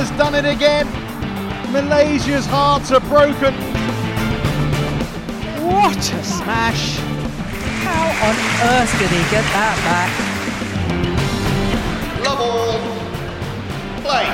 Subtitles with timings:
[0.00, 0.86] has done it again.
[1.72, 3.52] Malaysia's hearts are broken.
[5.62, 6.96] What a smash!
[7.84, 8.36] How on
[8.72, 10.10] earth did he get that back?
[12.24, 12.80] Love all.
[14.00, 14.26] Play.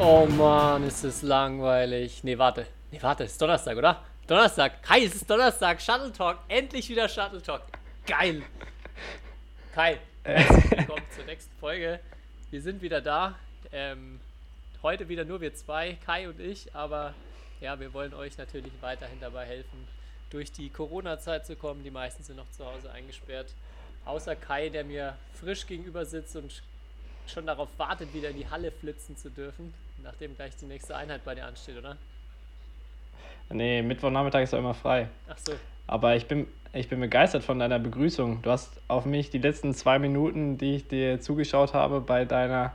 [0.00, 2.24] Oh Mann, ist es langweilig.
[2.24, 2.66] Nee, warte.
[2.90, 4.00] Nee, warte, ist Donnerstag, oder?
[4.26, 4.82] Donnerstag.
[4.82, 5.78] Kai, es ist Donnerstag.
[5.82, 6.38] Shuttle Talk.
[6.48, 7.60] Endlich wieder Shuttle Talk.
[8.06, 8.42] Geil.
[9.74, 12.00] Kai, herzlich willkommen zur nächsten Folge.
[12.50, 13.34] Wir sind wieder da.
[13.70, 14.20] Ähm,
[14.84, 17.14] heute wieder nur wir zwei, Kai und ich, aber
[17.60, 19.88] ja, wir wollen euch natürlich weiterhin dabei helfen,
[20.28, 21.82] durch die Corona-Zeit zu kommen.
[21.82, 23.54] Die meisten sind noch zu Hause eingesperrt.
[24.04, 26.62] Außer Kai, der mir frisch gegenüber sitzt und
[27.26, 31.24] schon darauf wartet, wieder in die Halle flitzen zu dürfen, nachdem gleich die nächste Einheit
[31.24, 31.96] bei dir ansteht, oder?
[33.48, 35.08] Nee, Mittwochnachmittag ist doch immer frei.
[35.28, 35.54] Ach so.
[35.86, 38.42] Aber ich bin, ich bin begeistert von deiner Begrüßung.
[38.42, 42.74] Du hast auf mich die letzten zwei Minuten, die ich dir zugeschaut habe, bei deiner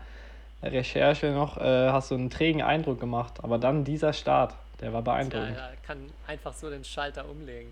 [0.63, 3.35] Recherche noch, äh, hast du einen trägen Eindruck gemacht.
[3.43, 5.55] Aber dann dieser Start, der war Ja, beeindruckend.
[5.57, 7.71] ja, kann einfach so den Schalter umlegen.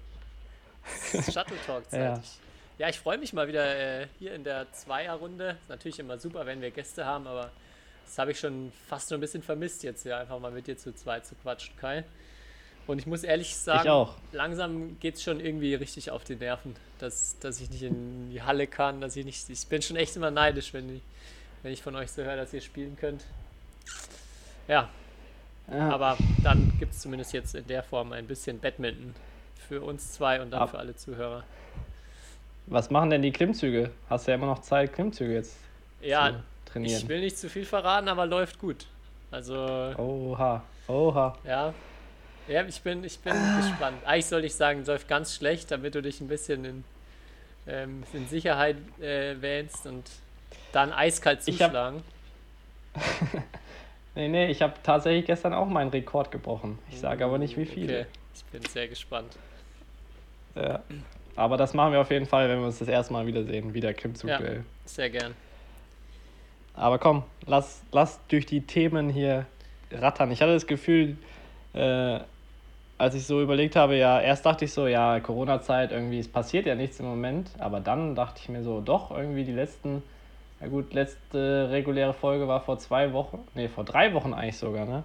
[1.11, 1.99] Shuttle Talk Zeit.
[1.99, 2.19] Ja.
[2.23, 2.37] Ich,
[2.79, 5.57] ja, ich freue mich mal wieder äh, hier in der Zweierrunde.
[5.61, 7.49] Ist natürlich immer super, wenn wir Gäste haben, aber
[8.05, 10.77] das habe ich schon fast so ein bisschen vermisst, jetzt hier einfach mal mit dir
[10.77, 12.03] zu zweit zu quatschen, Kai.
[12.85, 17.37] Und ich muss ehrlich sagen, langsam geht es schon irgendwie richtig auf die Nerven, dass,
[17.39, 19.49] dass ich nicht in die Halle kann, dass ich nicht.
[19.49, 21.01] Ich bin schon echt immer neidisch, wenn ich,
[21.63, 23.23] wenn ich von euch so höre, dass ihr spielen könnt.
[24.67, 24.89] Ja,
[25.71, 25.89] Ja.
[25.89, 29.13] aber dann gibt es zumindest jetzt in der Form ein bisschen Badminton
[29.67, 31.43] für uns zwei und dann Ab- für alle Zuhörer.
[32.67, 33.91] Was machen denn die Klimmzüge?
[34.09, 35.55] Hast du ja immer noch Zeit, Klimmzüge jetzt
[36.01, 36.31] Ja,
[36.65, 37.01] zu trainieren.
[37.01, 38.85] ich will nicht zu viel verraten, aber läuft gut.
[39.31, 39.55] Also,
[39.97, 41.37] Oha, oha.
[41.45, 41.73] ja.
[42.47, 43.97] Ja, ich bin, ich bin gespannt.
[44.05, 46.83] Eigentlich sollte ich sagen, läuft ganz schlecht, damit du dich ein bisschen in,
[47.67, 50.09] ähm, in Sicherheit äh, wähnst und
[50.71, 52.03] dann eiskalt Ich hab- zuschlagen.
[54.15, 56.79] Nee, nee, ich habe tatsächlich gestern auch meinen Rekord gebrochen.
[56.89, 57.99] Ich sage aber nicht, wie viele.
[57.99, 59.37] Okay, ich bin sehr gespannt.
[60.55, 60.81] Ja.
[61.35, 63.75] Aber das machen wir auf jeden Fall, wenn wir uns das erste Mal wiedersehen.
[63.75, 64.63] Wieder Klimmzug-Duell.
[64.85, 65.35] Sehr gern.
[66.73, 69.45] Aber komm, lass, lass durch die Themen hier
[69.91, 70.31] rattern.
[70.31, 71.17] Ich hatte das Gefühl,
[71.73, 72.19] äh,
[72.97, 76.65] als ich so überlegt habe, ja, erst dachte ich so, ja, Corona-Zeit, irgendwie, es passiert
[76.65, 77.51] ja nichts im Moment.
[77.59, 80.01] Aber dann dachte ich mir so, doch, irgendwie die letzten,
[80.61, 84.85] ja gut, letzte reguläre Folge war vor zwei Wochen, nee, vor drei Wochen eigentlich sogar,
[84.85, 85.03] ne?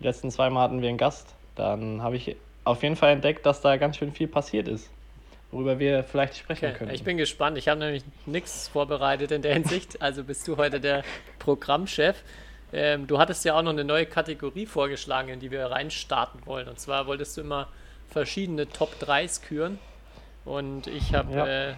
[0.00, 1.34] Die letzten zwei Mal hatten wir einen Gast.
[1.54, 4.90] Dann habe ich auf jeden Fall entdeckt, dass da ganz schön viel passiert ist,
[5.52, 6.90] worüber wir vielleicht sprechen Okay, können.
[6.94, 7.58] ich bin gespannt.
[7.58, 10.02] Ich habe nämlich nichts vorbereitet in der Hinsicht.
[10.02, 11.04] Also bist du heute der
[11.38, 12.22] Programmchef.
[12.72, 16.66] Ähm, du hattest ja auch noch eine neue Kategorie vorgeschlagen, in die wir reinstarten wollen.
[16.66, 17.68] Und zwar wolltest du immer
[18.10, 19.78] verschiedene Top 3s küren.
[20.44, 21.46] Und ich habe, Ja.
[21.46, 21.74] äh,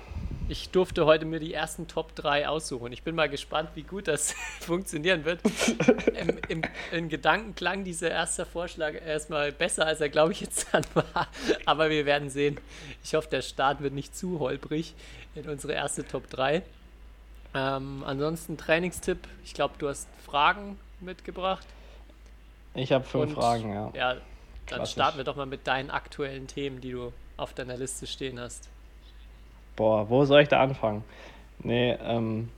[0.48, 2.92] ich durfte heute mir die ersten Top 3 aussuchen.
[2.92, 5.40] Ich bin mal gespannt, wie gut das funktionieren wird.
[6.18, 6.62] Im, im,
[6.92, 11.28] in Gedanken klang dieser erste Vorschlag erstmal besser, als er, glaube ich, jetzt dann war.
[11.64, 12.58] Aber wir werden sehen.
[13.02, 14.94] Ich hoffe, der Start wird nicht zu holprig
[15.34, 16.62] in unsere erste Top 3.
[17.54, 19.18] Ähm, ansonsten Trainingstipp.
[19.44, 21.66] Ich glaube, du hast Fragen mitgebracht.
[22.74, 23.90] ich habe fünf Und- Fragen, ja.
[23.94, 24.22] Ja, dann
[24.66, 24.92] Klassisch.
[24.92, 28.68] starten wir doch mal mit deinen aktuellen Themen, die du auf deiner Liste stehen hast.
[29.76, 31.04] Boah, wo soll ich da anfangen?
[31.62, 32.48] Nee, ähm,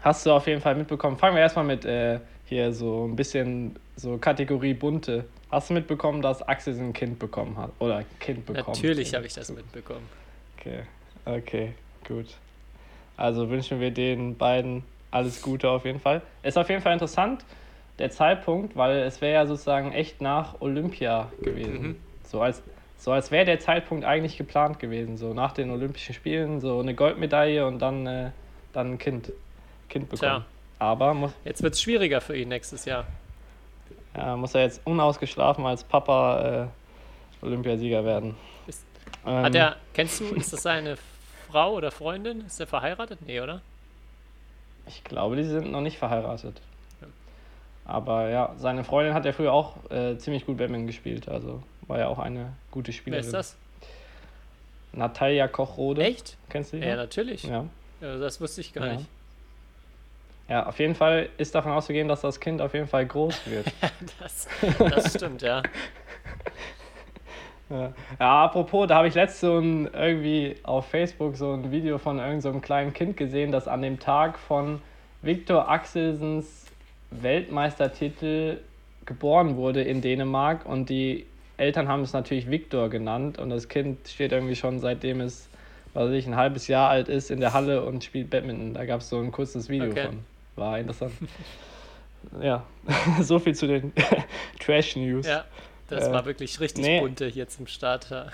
[0.00, 1.16] hast du auf jeden Fall mitbekommen.
[1.16, 5.24] Fangen wir erstmal mit äh, hier so ein bisschen so Kategorie bunte.
[5.50, 7.70] Hast du mitbekommen, dass Axel ein Kind bekommen hat?
[7.78, 8.76] Oder ein Kind bekommen?
[8.76, 10.08] Natürlich habe ich das mitbekommen.
[10.58, 10.82] Okay,
[11.24, 11.72] okay,
[12.06, 12.26] gut.
[13.16, 16.22] Also wünschen wir den beiden alles Gute auf jeden Fall.
[16.42, 17.44] Ist auf jeden Fall interessant,
[17.98, 21.82] der Zeitpunkt, weil es wäre ja sozusagen echt nach Olympia gewesen.
[21.82, 21.96] Mhm.
[22.24, 22.62] So als,
[22.98, 25.16] so als wäre der Zeitpunkt eigentlich geplant gewesen.
[25.16, 28.30] So nach den Olympischen Spielen, so eine Goldmedaille und dann, äh,
[28.72, 29.32] dann ein Kind,
[29.88, 30.18] kind bekommen.
[30.42, 30.44] Tja.
[30.78, 33.06] Aber muss, Jetzt wird es schwieriger für ihn nächstes Jahr.
[34.16, 36.68] ja, muss er jetzt unausgeschlafen als Papa
[37.42, 38.34] äh, Olympiasieger werden.
[38.66, 38.84] Ist-
[39.26, 40.96] Ähm, Hat er, kennst du, ist das seine
[41.50, 42.40] Frau oder Freundin?
[42.46, 43.20] Ist er verheiratet?
[43.26, 43.60] Nee, oder?
[44.86, 46.60] Ich glaube, die sind noch nicht verheiratet.
[47.00, 47.06] Ja.
[47.86, 51.28] Aber ja, seine Freundin hat ja früher auch äh, ziemlich gut Badminton gespielt.
[51.28, 53.24] Also war ja auch eine gute Wer Spielerin.
[53.24, 53.56] ist das?
[54.92, 56.02] Natalia Kochrode.
[56.02, 56.36] Echt?
[56.48, 56.84] Kennst du die?
[56.86, 57.02] Ja, noch?
[57.02, 57.42] natürlich.
[57.44, 57.64] ja.
[58.00, 58.92] Ja, das wusste ich gar Ja.
[58.94, 59.06] nicht.
[60.48, 63.66] Ja, auf jeden Fall ist davon auszugehen, dass das Kind auf jeden Fall groß wird.
[64.20, 64.46] Das,
[64.78, 65.60] das stimmt, ja.
[67.70, 67.92] ja.
[68.20, 72.18] ja, apropos, da habe ich letztens so ein, irgendwie auf Facebook so ein Video von
[72.18, 74.80] irgendeinem so einem kleinen Kind gesehen, das an dem Tag von
[75.22, 76.66] Viktor Axelsens
[77.10, 78.58] Weltmeistertitel
[79.04, 81.26] geboren wurde in Dänemark und die
[81.56, 85.48] Eltern haben es natürlich Viktor genannt und das Kind steht irgendwie schon seitdem es,
[85.94, 88.74] was weiß ich, ein halbes Jahr alt ist in der Halle und spielt Badminton.
[88.74, 90.06] Da gab es so ein kurzes Video Okay.
[90.06, 90.18] von.
[90.56, 91.12] War interessant.
[92.42, 92.64] ja,
[93.20, 93.92] so viel zu den
[94.60, 95.26] Trash-News.
[95.26, 95.44] Ja,
[95.88, 97.00] das Äh, war wirklich richtig nee.
[97.00, 98.10] bunte hier zum Start.
[98.10, 98.26] Ja.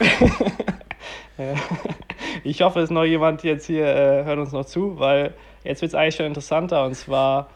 [2.44, 5.34] Ich hoffe, es ist noch jemand jetzt hier, äh, hört uns noch zu, weil
[5.64, 7.50] jetzt wird es eigentlich schon interessanter und zwar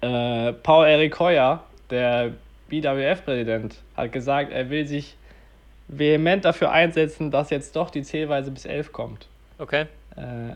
[0.00, 2.32] äh, Paul Erik Heuer, der
[2.68, 5.16] BWF-Präsident, hat gesagt, er will sich
[5.88, 9.26] vehement dafür einsetzen, dass jetzt doch die Zählweise bis 11 kommt.
[9.58, 10.54] Okay, Äh,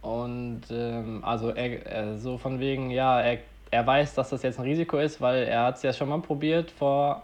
[0.00, 3.38] und ähm, also er, er, so von wegen, ja, er,
[3.70, 6.20] er weiß, dass das jetzt ein Risiko ist, weil er hat es ja schon mal
[6.20, 7.22] probiert vor,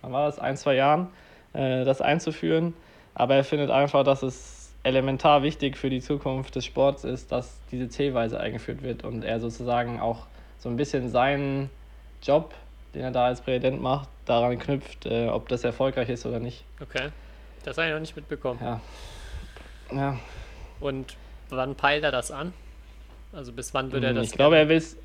[0.00, 1.08] wann war das, ein, zwei Jahren,
[1.52, 2.74] äh, das einzuführen.
[3.14, 7.58] Aber er findet einfach, dass es elementar wichtig für die Zukunft des Sports ist, dass
[7.70, 10.26] diese Zählweise eingeführt wird und er sozusagen auch
[10.58, 11.70] so ein bisschen seinen
[12.22, 12.54] Job,
[12.94, 16.64] den er da als Präsident macht, daran knüpft, äh, ob das erfolgreich ist oder nicht.
[16.80, 17.10] okay.
[17.64, 18.60] Das habe ich noch nicht mitbekommen.
[18.62, 18.80] Ja.
[19.90, 20.18] Ja,
[20.80, 21.16] Und
[21.48, 22.52] wann peilt er das an?
[23.32, 24.96] Also bis wann würde er das Mm, ich glaube, er will es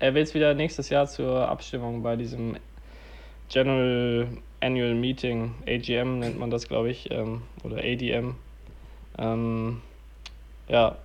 [0.00, 2.56] er will's wieder nächstes Jahr zur Abstimmung bei diesem
[3.48, 4.26] General
[4.60, 8.34] Annual Meeting, AGM nennt man das, glaube ich, ähm, oder ADM.
[9.18, 9.80] Ähm,
[10.68, 10.96] ja,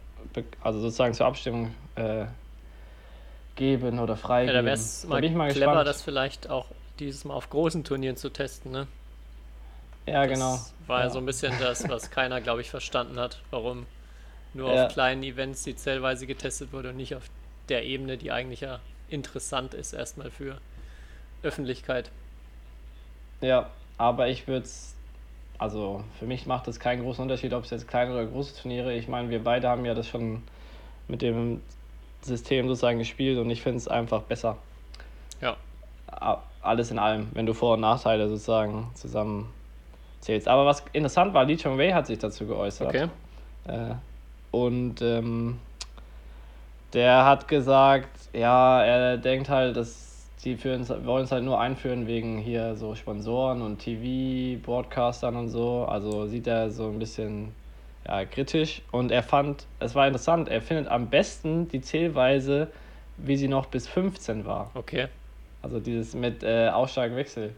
[0.61, 2.25] also sozusagen zur Abstimmung äh,
[3.55, 4.15] geben oder
[4.45, 4.53] Ja, freigeben.
[4.53, 5.85] da wäre es Da mal, bin ich mal clever, gespannt.
[5.85, 8.87] das vielleicht auch dieses Mal auf großen Turnieren zu testen, ne?
[10.05, 10.65] ja, Das genau.
[10.87, 11.09] war ja Ja.
[11.09, 13.85] so ein bisschen das, was keiner, glaube ich, verstanden hat, warum
[14.53, 14.85] nur Ja.
[14.85, 17.29] auf kleinen Events die Zählweise getestet wurde und nicht auf
[17.69, 20.61] der Ebene, die eigentlich ja interessant ist, erstmal für
[21.43, 22.11] Öffentlichkeit.
[23.41, 24.97] Ja, aber ich würde es,
[25.59, 28.93] also für mich macht es keinen großen Unterschied, ob es jetzt kleine oder große Turniere.
[28.95, 30.43] Ich meine, wir beide haben ja das schon
[31.07, 31.63] mit dem
[32.21, 34.57] System sozusagen gespielt und ich finde es einfach besser.
[35.41, 35.57] Ja,
[36.61, 39.49] Alles in allem, wenn du Vor- und Nachteile sozusagen zusammen
[40.19, 40.47] zählst.
[40.47, 42.89] Aber was interessant war, Lee Chong Wei hat sich dazu geäußert.
[42.89, 43.07] okay.
[43.65, 43.95] Äh,
[44.51, 45.59] und ähm,
[46.93, 51.59] der hat gesagt, ja, er denkt halt, dass die für uns, wollen es halt nur
[51.59, 55.85] einführen wegen hier so Sponsoren und TV, Broadcastern und so.
[55.85, 57.53] Also sieht er so ein bisschen
[58.07, 58.81] ja, kritisch.
[58.91, 62.67] Und er fand, es war interessant, er findet am besten die Zählweise,
[63.17, 64.71] wie sie noch bis 15 war.
[64.73, 65.07] Okay.
[65.61, 67.53] Also dieses mit äh, Aussteigen-Wechsel.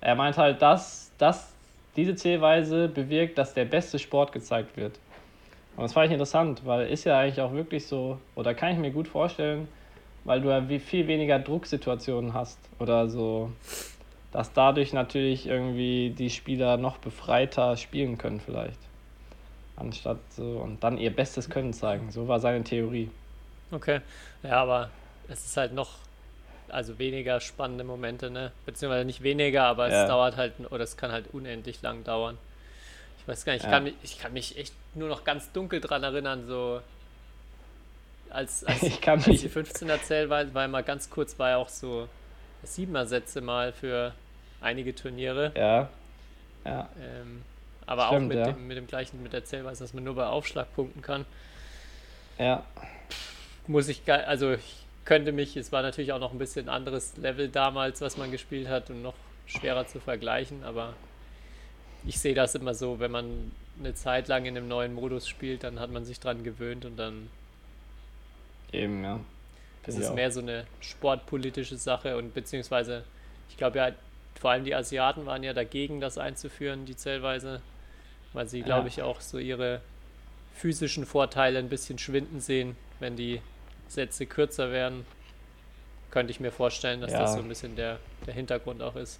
[0.00, 1.52] Er meint halt, dass, dass
[1.96, 4.98] diese Zählweise bewirkt, dass der beste Sport gezeigt wird.
[5.76, 8.78] Und das fand ich interessant, weil ist ja eigentlich auch wirklich so, oder kann ich
[8.78, 9.68] mir gut vorstellen,
[10.24, 13.50] weil du ja wie viel weniger Drucksituationen hast oder so,
[14.32, 18.78] dass dadurch natürlich irgendwie die Spieler noch befreiter spielen können vielleicht.
[19.76, 22.10] Anstatt so und dann ihr bestes Können zeigen.
[22.10, 23.10] So war seine Theorie.
[23.70, 24.00] Okay.
[24.42, 24.90] Ja, aber
[25.28, 25.90] es ist halt noch,
[26.68, 28.52] also weniger spannende Momente, ne?
[28.66, 30.02] Beziehungsweise nicht weniger, aber Ja.
[30.02, 32.36] es dauert halt, oder es kann halt unendlich lang dauern.
[33.18, 33.76] Ich weiß gar nicht, ich, Ja.
[33.76, 36.80] kann, mich, ich kann mich echt nur noch ganz dunkel dran erinnern, so
[38.30, 41.68] als, als, Ich als mich- die 15er Zählweise, weil mal ganz kurz war ja auch
[41.68, 42.08] so
[42.66, 44.12] 7er Sätze mal für
[44.60, 45.52] einige Turniere.
[45.56, 45.88] Ja.
[46.64, 46.88] Ja.
[47.00, 47.42] Ähm,
[47.86, 48.52] aber auch Stimmt, mit, ja.
[48.52, 51.26] dem, mit dem gleichen, mit der Zählweise, dass man nur bei Aufschlag punkten kann.
[52.38, 52.64] Ja.
[53.66, 57.48] muss ich, also ich könnte mich, es war natürlich auch noch ein bisschen anderes Level
[57.48, 59.14] damals, was man gespielt hat und noch
[59.46, 60.94] schwerer zu vergleichen, aber
[62.04, 65.64] ich sehe das immer so, wenn man eine Zeit lang in einem neuen Modus spielt,
[65.64, 67.30] dann hat man sich dran gewöhnt und dann
[68.72, 69.20] Eben, ja.
[69.86, 70.14] ist ich es auch.
[70.14, 73.04] mehr so eine sportpolitische Sache und beziehungsweise,
[73.48, 73.92] ich glaube ja,
[74.40, 77.60] vor allem die Asiaten waren ja dagegen, das einzuführen, die Zählweise,
[78.32, 79.80] weil sie, glaube ich, auch so ihre
[80.54, 83.40] physischen Vorteile ein bisschen schwinden sehen, wenn die
[83.88, 85.04] Sätze kürzer werden.
[86.10, 87.20] Könnte ich mir vorstellen, dass Ja.
[87.20, 89.18] das so ein bisschen der, der Hintergrund auch ist.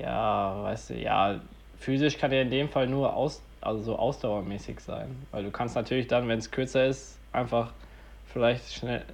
[0.00, 1.40] Ja, weißt du, ja,
[1.78, 5.16] physisch kann ja in dem Fall nur aus, also so ausdauermäßig sein.
[5.30, 7.72] Weil du kannst natürlich dann, wenn es kürzer ist, einfach
[8.32, 9.04] vielleicht schnell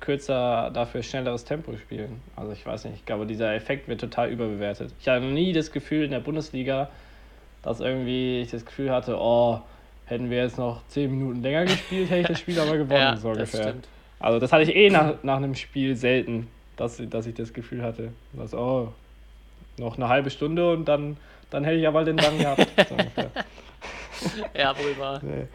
[0.00, 2.20] kürzer dafür schnelleres Tempo spielen.
[2.34, 4.92] Also ich weiß nicht, ich glaube, dieser Effekt wird total überbewertet.
[5.00, 6.88] Ich noch nie das Gefühl in der Bundesliga,
[7.64, 9.60] dass irgendwie ich das Gefühl hatte, oh,
[10.06, 13.16] hätten wir jetzt noch zehn Minuten länger gespielt, hätte ich das Spiel aber gewonnen, Ja,
[13.16, 13.62] so das ungefähr.
[13.70, 13.88] stimmt.
[14.20, 17.82] Also das hatte ich eh nach, nach einem Spiel selten, dass, dass ich das Gefühl
[17.82, 18.12] hatte.
[18.32, 18.92] Dass, oh,
[19.78, 21.16] noch eine halbe Stunde und dann,
[21.50, 22.66] dann hätte ich aber den dann gehabt.
[22.88, 22.96] So.
[24.56, 25.20] Ja, wohl wahr.
[25.22, 25.46] Nee.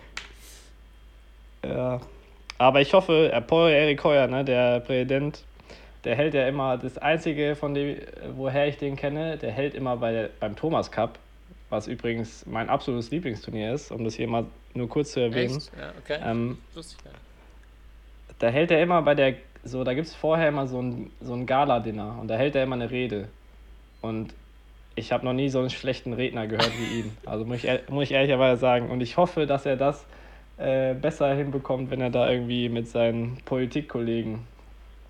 [1.67, 1.99] Ja.
[2.57, 5.43] Aber ich hoffe, äh, Paul Erik Heuer, ne, der Präsident,
[6.03, 7.97] der hält ja immer, das Einzige, von dem,
[8.35, 11.17] woher ich den kenne, der hält immer bei beim Thomas Cup,
[11.69, 15.57] was übrigens mein absolutes Lieblingsturnier ist, um das hier mal nur kurz zu erwähnen.
[15.57, 15.71] Echt?
[15.77, 16.19] Ja, okay.
[16.23, 16.57] Ähm,
[18.39, 21.33] da hält er immer bei der, so, da gibt es vorher immer so ein, so
[21.33, 23.27] ein Gala-Dinner und da hält er immer eine Rede.
[24.01, 24.33] Und
[24.95, 27.17] ich habe noch nie so einen schlechten Redner gehört wie ihn.
[27.25, 28.89] Also muss ich, muss ich ehrlicherweise sagen.
[28.89, 30.05] Und ich hoffe, dass er das
[30.57, 34.39] äh, besser hinbekommt, wenn er da irgendwie mit seinen Politikkollegen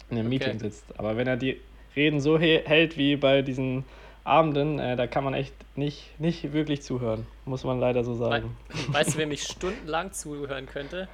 [0.10, 0.86] in einem Meeting sitzt.
[0.98, 1.60] Aber wenn er die
[1.96, 3.84] Reden so hält wie bei diesen
[4.24, 8.56] Abenden, äh, da kann man echt nicht, nicht wirklich zuhören, muss man leider so sagen.
[8.70, 11.08] We weißt du, wem ich stundenlang zuhören könnte?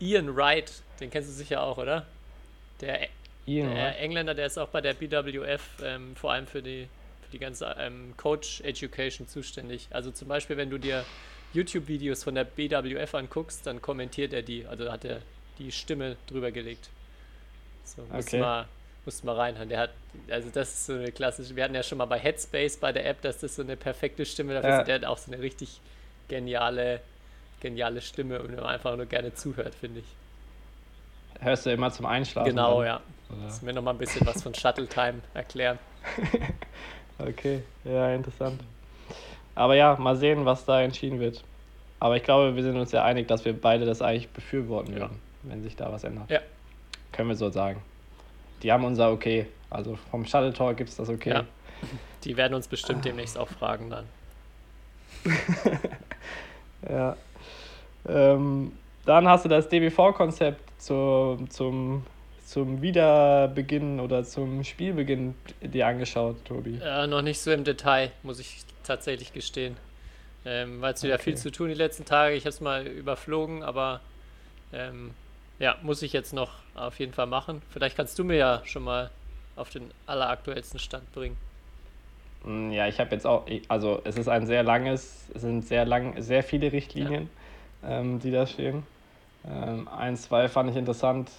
[0.00, 2.06] Ian Wright, den kennst du sicher auch, oder?
[2.80, 3.08] Der,
[3.46, 3.98] Ian der.
[4.00, 6.88] Engländer, der ist auch bei der BWF ähm, vor allem für die,
[7.22, 9.88] für die ganze ähm, Coach Education zuständig.
[9.90, 11.04] Also zum Beispiel, wenn du dir
[11.54, 14.66] YouTube-Videos von der BWF anguckst, dann kommentiert er die.
[14.66, 15.20] Also hat er
[15.58, 16.90] die Stimme drüber gelegt.
[17.84, 18.38] So, Okay.
[18.38, 18.68] mal,
[19.08, 19.70] musst mal reinhören.
[19.70, 19.90] Der hat,
[20.30, 23.06] also das ist so eine klassische, wir hatten ja schon mal bei Headspace bei der
[23.06, 24.78] App, dass das so eine perfekte Stimme dafür Ja.
[24.80, 24.86] ist.
[24.86, 25.80] Der hat auch so eine richtig
[26.28, 27.00] geniale,
[27.60, 30.06] geniale Stimme und einfach nur gerne zuhört, finde ich.
[31.42, 32.50] Hörst du immer zum Einschlafen?
[32.50, 32.86] Genau, dann?
[32.86, 33.00] ja.
[33.30, 33.38] Oder?
[33.46, 35.78] Lass mir noch mal ein bisschen was von Shuttle Time erklären.
[37.20, 38.60] Okay, ja, interessant.
[39.56, 41.42] Aber ja, mal sehen, was da entschieden wird.
[41.98, 45.00] Aber ich glaube, wir sind uns ja einig, dass wir beide das eigentlich befürworten Ja.
[45.00, 46.30] würden, wenn sich da was ändert.
[46.30, 46.38] Ja.
[47.10, 47.82] Können wir so sagen.
[48.62, 49.46] Die haben unser Okay.
[49.70, 51.30] Also vom Shuttle Talk gibt es das Okay.
[51.30, 51.44] Ja.
[52.24, 54.04] Die werden uns bestimmt demnächst auch fragen dann.
[56.88, 57.16] Ja.
[58.08, 58.72] Ähm,
[59.04, 62.04] dann hast du das DBV-Konzept zu, zum,
[62.46, 66.78] zum Wiederbeginn oder zum Spielbeginn dir angeschaut, Tobi.
[66.82, 69.76] Äh, noch nicht so im Detail, muss ich tatsächlich gestehen.
[70.44, 71.42] Ähm, Weil es wieder viel Okay.
[71.42, 72.36] zu tun die letzten Tage.
[72.36, 74.00] Ich habe es mal überflogen, aber
[74.72, 75.10] ähm,
[75.58, 77.62] ja, muss ich jetzt noch auf jeden Fall machen.
[77.70, 79.10] Vielleicht kannst du mir ja schon mal
[79.56, 81.36] auf den alleraktuellsten Stand bringen.
[82.44, 85.84] Mm, Ja, ich habe jetzt auch, also es ist ein sehr langes, es sind sehr
[85.84, 87.28] lang, sehr viele Richtlinien,
[87.84, 88.84] ähm, die da stehen.
[89.48, 91.30] Ähm, ein, zwei fand ich interessant,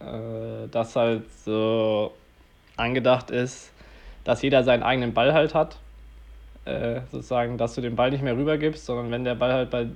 [0.00, 2.12] äh, dass halt so
[2.76, 3.72] angedacht ist,
[4.24, 5.76] dass jeder seinen eigenen Ball halt hat.
[6.64, 9.86] Äh, sozusagen, dass du den Ball nicht mehr rübergibst, sondern wenn der Ball halt bei,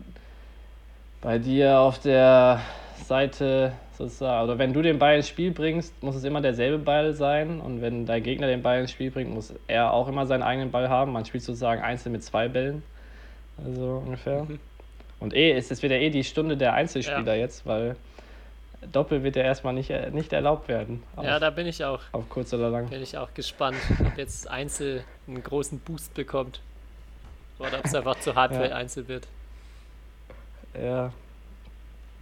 [1.20, 2.60] bei dir auf der
[3.04, 7.12] Seite sozusagen, oder wenn du den Ball ins Spiel bringst, muss es immer derselbe Ball
[7.14, 7.60] sein.
[7.60, 10.70] Und wenn dein Gegner den Ball ins Spiel bringt, muss er auch immer seinen eigenen
[10.70, 11.12] Ball haben.
[11.12, 12.82] Man spielt sozusagen einzeln mit zwei Bällen.
[13.64, 14.44] Also ungefähr.
[14.44, 14.58] Mhm.
[15.18, 17.96] Und eh, es ist wieder eh die Stunde der Einzelspieler jetzt, weil
[18.90, 21.02] Doppel wird ja erstmal nicht, äh, nicht erlaubt werden.
[21.14, 22.88] Auf, Ja, da bin ich auch, auf kurz oder lang.
[22.88, 26.60] bin ich auch gespannt, ob jetzt Einzel einen großen Boost bekommt.
[27.58, 28.60] Oder ob es einfach zu hart Ja.
[28.62, 29.28] für Einzel wird.
[30.80, 31.12] Ja.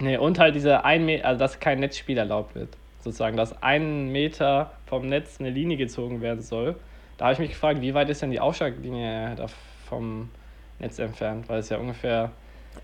[0.01, 2.69] Nee, und halt diese ein Meter, also dass kein Netzspiel erlaubt wird.
[3.03, 6.77] Sozusagen, dass ein Meter vom Netz eine Linie gezogen werden soll.
[7.17, 9.47] Da habe ich mich gefragt, wie weit ist denn die Aufschlaglinie da
[9.89, 10.31] vom
[10.79, 11.49] Netz entfernt?
[11.49, 12.31] Weil es ja ungefähr.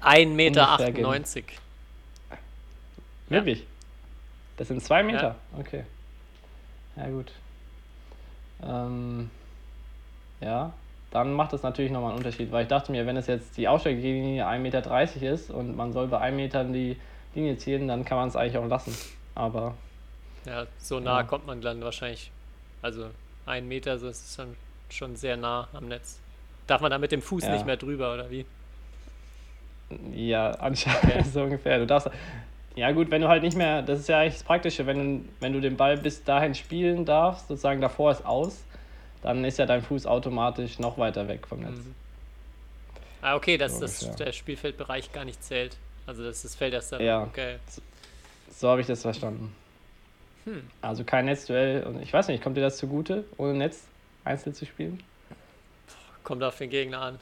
[0.02, 0.70] 1,98 Meter.
[0.72, 1.44] Ungefähr gen- 98.
[3.28, 3.64] Wirklich?
[4.56, 5.36] Das sind zwei Meter?
[5.58, 5.84] Okay.
[6.96, 7.32] Ja, gut.
[8.62, 9.30] Ähm,
[10.40, 10.72] ja,
[11.14, 13.68] dann macht das natürlich nochmal einen Unterschied, weil ich dachte mir, wenn es jetzt die
[13.68, 16.96] Ausschlaglinie 1,30 Meter ist und man soll bei 1 Meter die
[17.34, 18.94] Linie ziehen, dann kann man es eigentlich auch lassen.
[19.34, 19.74] Aber
[20.44, 21.22] Ja, so nah Ja.
[21.22, 22.30] kommt man dann wahrscheinlich.
[22.82, 23.06] Also
[23.46, 24.56] ein Meter, so ist es dann
[24.90, 26.18] schon sehr nah am Netz.
[26.66, 27.52] Darf man da mit dem Fuß Ja.
[27.52, 28.44] nicht mehr drüber, oder wie?
[30.14, 31.78] Ja, anscheinend so ungefähr.
[31.78, 32.10] Du darfst.
[32.76, 33.82] Ja, gut, wenn du halt nicht mehr.
[33.82, 37.04] Das ist ja eigentlich das Praktische, wenn, du- wenn du den Ball bis dahin spielen
[37.04, 38.64] darfst, sozusagen davor ist aus,
[39.24, 41.76] dann ist ja dein Fuß automatisch noch weiter weg vom Netz.
[41.76, 41.94] Mhm.
[43.22, 44.26] Ah, okay, dass So das ungefähr.
[44.26, 45.76] der Spielfeldbereich gar nicht zählt.
[46.06, 47.02] Also das ist das Feld erst dann.
[47.02, 47.22] Ja.
[47.22, 47.56] Okay.
[48.54, 49.54] So habe ich das verstanden.
[50.44, 50.62] Hm.
[50.82, 51.82] Also kein Netzduell.
[51.84, 53.84] Und ich weiß nicht, kommt dir das zugute, ohne Netz
[54.24, 55.02] einzeln zu spielen?
[56.22, 57.18] Kommt auf den Gegner an.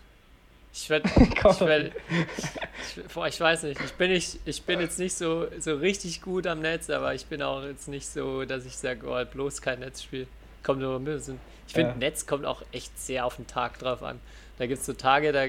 [0.74, 1.08] Ich werde.
[1.18, 3.80] Ich, werd, ich, boah, ich weiß nicht.
[3.80, 7.26] Ich bin nicht, ich bin jetzt nicht so, so richtig gut am Netz, aber ich
[7.26, 10.26] bin auch jetzt nicht so, dass ich sage, oh, bloß kein Netzspiel.
[10.62, 11.38] Kommt nur ein bisschen.
[11.72, 11.96] Ich finde, Ja.
[11.96, 14.20] Netz kommt auch echt sehr auf den Tag drauf an.
[14.58, 15.46] Da gibt es so Tage, da,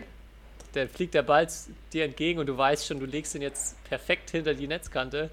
[0.71, 1.49] da fliegt der Ball
[1.91, 5.29] dir entgegen und du weißt schon, du legst ihn jetzt perfekt hinter die Netzkante.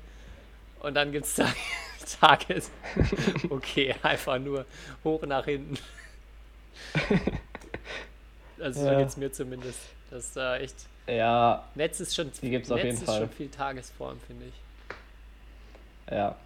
[0.81, 1.55] Und dann gibt es Tage,
[2.21, 2.63] Tage,
[3.51, 4.65] okay, einfach nur
[5.05, 5.79] hoch nach hinten.
[8.59, 8.99] Also so Ja.
[8.99, 9.79] geht es mir zumindest.
[10.11, 10.75] Das ist da echt.
[11.07, 13.21] Ja, Netz ist schon, Die gibt's auf Netz jeden ist Fall.
[13.21, 16.13] schon viel Tagesform, finde ich.
[16.15, 16.37] ja,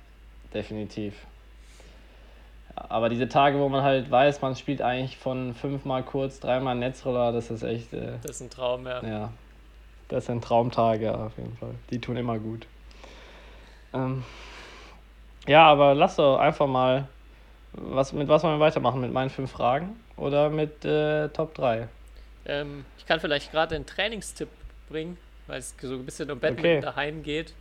[0.52, 1.14] definitiv.
[2.76, 7.33] Aber diese Tage, wo man halt weiß, man spielt eigentlich von fünfmal kurz, dreimal Netzroller,
[7.33, 9.02] das ist echt, äh, Das ist ein Traum, ja.
[9.02, 9.33] ja,
[10.09, 11.75] das sind Traumtage auf jeden Fall.
[11.90, 12.66] Die tun immer gut.
[13.93, 14.25] Ähm,
[15.47, 17.09] ja, aber lass doch einfach mal,
[17.73, 19.00] was, mit was wollen wir weitermachen?
[19.00, 21.88] Mit meinen fünf Fragen oder mit äh, Top 3?
[22.47, 24.49] Ähm, ich kann vielleicht gerade einen Trainingstipp
[24.88, 25.16] bringen,
[25.47, 26.81] weil es so ein bisschen um Badminton Okay.
[26.81, 27.54] daheim geht.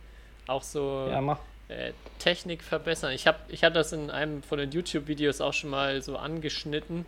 [0.46, 1.38] Auch so Ja, mach.
[1.68, 3.12] Äh, Technik verbessern.
[3.12, 7.06] Ich habe ich hab das in einem von den YouTube-Videos auch schon mal so angeschnitten.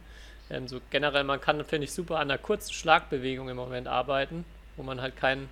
[0.50, 4.44] Ähm, so generell, man kann, finde ich, super an einer kurzen Schlagbewegung im Moment arbeiten,
[4.76, 5.48] wo man halt kein,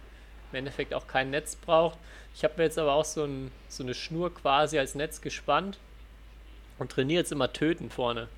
[0.53, 1.99] im Endeffekt auch kein Netz braucht.
[2.35, 5.79] Ich habe mir jetzt aber auch so, ein, so eine Schnur quasi als Netz gespannt.
[6.79, 8.29] und trainiere jetzt immer Töten vorne.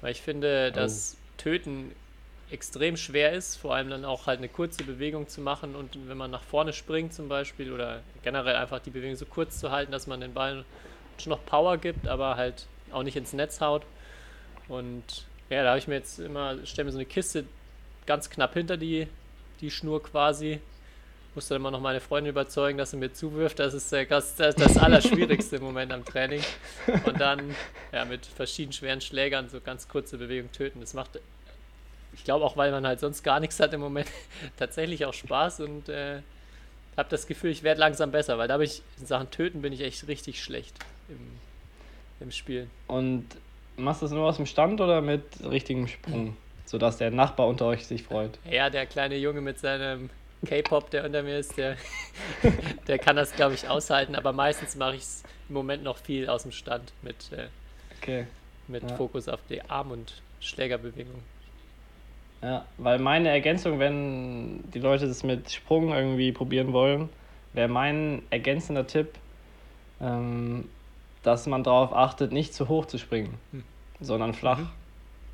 [0.00, 1.92] Weil ich finde, dass Töten
[2.54, 6.16] extrem schwer ist, vor allem dann auch halt eine kurze Bewegung zu machen und wenn
[6.16, 9.90] man nach vorne springt zum Beispiel oder generell einfach die Bewegung so kurz zu halten,
[9.90, 10.64] dass man den Ball
[11.18, 13.82] schon noch Power gibt, aber halt auch nicht ins Netz haut.
[14.68, 15.02] Und
[15.50, 17.44] ja, da habe ich mir jetzt immer, stelle mir so eine Kiste
[18.06, 19.08] ganz knapp hinter die,
[19.60, 20.60] die Schnur quasi.
[21.34, 23.58] Musste dann immer noch meine Freundin überzeugen, dass sie mir zuwirft.
[23.58, 26.40] Das ist das, das, das Allerschwierigste im Moment am Training.
[27.04, 27.56] Und dann
[27.92, 30.78] ja, mit verschiedenen schweren Schlägern so ganz kurze Bewegungen töten.
[30.78, 31.18] Das macht,
[32.16, 34.08] ich glaube auch, weil man halt sonst gar nichts hat im Moment,
[34.56, 36.20] tatsächlich auch Spaß und äh,
[36.96, 39.72] habe das Gefühl, ich werde langsam besser, weil da bin ich in Sachen Töten bin
[39.72, 40.74] ich echt richtig schlecht
[41.08, 41.38] im,
[42.20, 42.68] im Spiel.
[42.86, 43.26] Und
[43.76, 46.36] machst du das nur aus dem Stand oder mit richtigem Sprung?
[46.66, 48.38] Sodass der Nachbar unter euch sich freut.
[48.50, 50.08] Ja, der kleine Junge mit seinem
[50.46, 51.76] K-Pop, der unter mir ist, der,
[52.86, 54.14] der kann das, glaube ich, aushalten.
[54.14, 57.48] Aber meistens mache ich es im Moment noch viel aus dem Stand mit, äh,
[58.00, 58.26] Okay.
[58.66, 58.96] mit Ja.
[58.96, 61.22] Fokus auf die Arm- und Schlägerbewegung.
[62.44, 67.08] Ja, weil meine Ergänzung, wenn die Leute das mit Sprung irgendwie probieren wollen,
[67.54, 69.14] wäre mein ergänzender Tipp,
[69.98, 70.68] ähm,
[71.22, 73.64] dass man darauf achtet, nicht zu hoch zu springen, Hm.
[73.98, 74.58] sondern flach.
[74.58, 74.68] Mhm.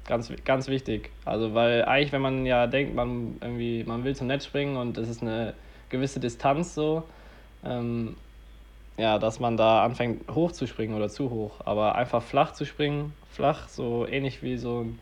[0.06, 1.10] Ganz, ganz wichtig.
[1.24, 4.96] Also, weil eigentlich, wenn man ja denkt, man irgendwie, man will zum Netz springen und
[4.96, 5.54] es ist eine
[5.88, 7.02] gewisse Distanz so,
[7.64, 8.14] ähm,
[8.98, 11.54] ja, dass man da anfängt hoch zu springen oder zu hoch.
[11.64, 14.98] Aber einfach flach zu springen, flach, so ähnlich wie so ein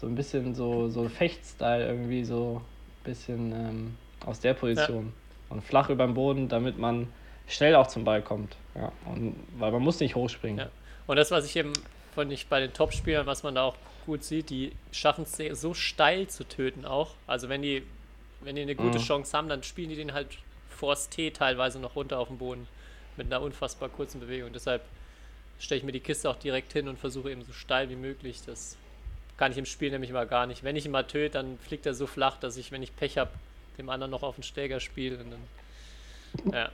[0.00, 5.12] so ein bisschen so, so Fechtstyle irgendwie so ein bisschen ähm, aus der Position.
[5.48, 7.08] Und flach über dem Boden, damit man
[7.46, 8.56] schnell auch zum Ball kommt.
[8.74, 8.92] Ja.
[9.06, 10.58] Und, weil man muss nicht hochspringen.
[10.58, 10.70] Ja.
[11.06, 11.72] Und das, was ich eben
[12.14, 13.76] von ich bei den Topspielern, was man da auch
[14.06, 17.14] gut sieht, die schaffen es so steil zu töten auch.
[17.26, 17.82] Also wenn die,
[18.42, 19.02] wenn die eine gute Mhm.
[19.02, 20.28] Chance haben, dann spielen die den halt
[20.68, 22.68] vors T teilweise noch runter auf den Boden
[23.16, 24.52] mit einer unfassbar kurzen Bewegung.
[24.52, 24.82] Deshalb
[25.58, 28.40] stelle ich mir die Kiste auch direkt hin und versuche eben so steil wie möglich.
[28.46, 28.76] Das
[29.38, 30.64] kann ich im Spiel nämlich mal gar nicht.
[30.64, 33.16] Wenn ich ihn mal töte, dann fliegt er so flach, dass ich, wenn ich Pech
[33.16, 33.30] habe,
[33.78, 35.16] dem anderen noch auf den Schläger spiele.
[35.16, 36.70] Dann, ja.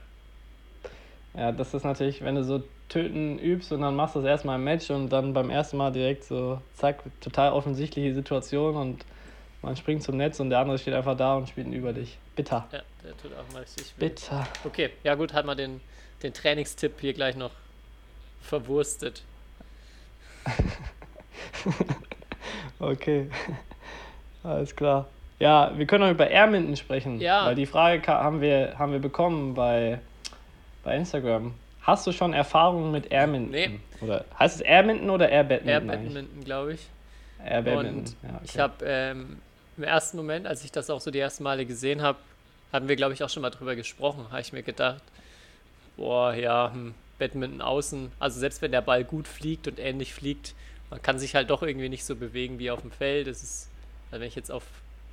[1.35, 4.59] Ja, das ist natürlich, wenn du so töten übst und dann machst du das erstmal
[4.59, 9.05] im Match und dann beim ersten Mal direkt so, zack, total offensichtliche Situation und
[9.62, 12.18] man springt zum Netz und der andere steht einfach da und spielt ihn über dich.
[12.37, 12.68] Bitter.
[12.72, 14.09] ja, der tut auch mal richtig weh.
[14.09, 14.46] Bitter.
[14.64, 15.81] Okay, ja gut, hat man den,
[16.22, 17.53] den Trainingstipp hier gleich noch
[18.40, 19.22] verwurstet.
[22.90, 23.28] Okay.
[24.42, 25.06] Alles klar.
[25.38, 27.20] Ja, wir können noch über Airminton sprechen.
[27.20, 27.46] Ja.
[27.46, 29.98] Weil die Frage haben wir, haben wir bekommen bei,
[30.84, 31.54] bei Instagram.
[31.82, 33.50] Hast du schon Erfahrungen mit Airminton?
[33.50, 33.80] Nee.
[34.00, 35.68] Oder heißt es Airminton oder Air Badminton?
[35.68, 36.14] Air eigentlich?
[36.14, 36.88] Badminton, glaube ich.
[37.44, 37.98] Air Badminton.
[37.98, 38.44] Und Ja, okay.
[38.44, 39.38] ich habe ähm,
[39.76, 42.18] im ersten Moment, als ich das auch so die ersten Male gesehen habe,
[42.72, 45.02] hatten wir, glaube ich, auch schon mal drüber gesprochen, habe ich mir gedacht,
[45.96, 50.54] boah, ja, hm, Badminton außen, also selbst wenn der Ball gut fliegt und ähnlich fliegt,
[50.94, 53.26] man kann sich halt doch irgendwie nicht so bewegen wie auf dem Feld.
[53.26, 53.68] Das ist,
[54.12, 54.62] also wenn ich jetzt auf,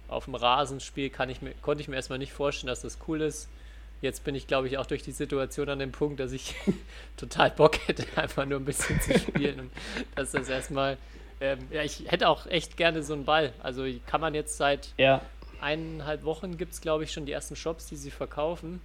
[0.09, 2.99] auf dem Rasen spiele, kann ich mir, konnte ich mir erstmal nicht vorstellen, dass das
[3.07, 3.49] cool ist.
[3.99, 6.53] Jetzt bin ich, glaube ich, auch durch die Situation an dem Punkt, dass ich
[7.17, 9.59] total Bock hätte, einfach nur ein bisschen zu spielen.
[9.59, 9.71] Und
[10.13, 10.99] dass das erstmal,
[11.39, 13.51] ähm, ja, ich hätte auch echt gerne so einen Ball.
[13.63, 15.19] Also kann man jetzt seit ja,
[15.61, 18.81] eineinhalb Wochen gibt es, glaube ich, schon die ersten Shops, die sie verkaufen.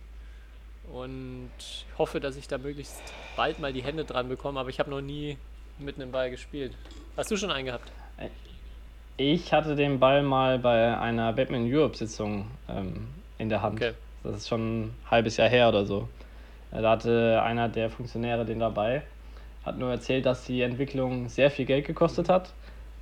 [0.90, 3.02] Und ich hoffe, dass ich da möglichst
[3.36, 5.36] bald mal die Hände dran bekomme, aber ich habe noch nie
[5.78, 6.72] mit einem Ball gespielt.
[7.16, 7.90] Hast du schon einen gehabt?
[9.18, 13.08] ich hatte den Ball mal bei einer Badminton Europe-Sitzung ähm,
[13.38, 13.76] in der Hand.
[13.76, 13.92] Okay.
[14.22, 16.08] Das ist schon ein halbes Jahr her oder so.
[16.72, 19.02] Äh, Da hatte einer der Funktionäre den dabei,
[19.64, 22.52] hat nur erzählt, dass die Entwicklung sehr viel Geld gekostet hat.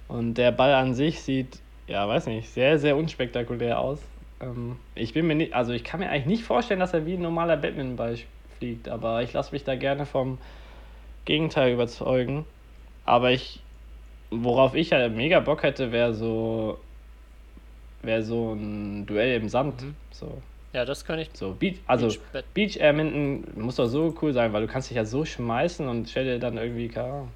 [0.07, 4.01] Und der Ball an sich sieht, ja, weiß nicht, sehr, sehr unspektakulär aus.
[4.41, 7.15] Ähm, ich bin mir nicht, also ich kann mir eigentlich nicht vorstellen, dass er wie
[7.15, 8.19] ein normaler Badmintonball
[8.59, 10.39] fliegt, aber ich lasse mich da gerne vom
[11.25, 12.45] Gegenteil überzeugen.
[13.05, 13.61] Aber ich,
[14.31, 16.79] worauf ich ja mega Bock hätte, wäre so,
[18.03, 19.83] wäre so ein Duell im Sand.
[19.83, 19.95] Mhm.
[20.11, 20.41] So,
[20.73, 21.31] Ja, das kann ich.
[21.35, 24.97] so Beach, also Beach Beach Airminton muss doch so cool sein, weil du kannst dich
[24.97, 27.29] ja so schmeißen und stell dir dann irgendwie, keine Ahnung,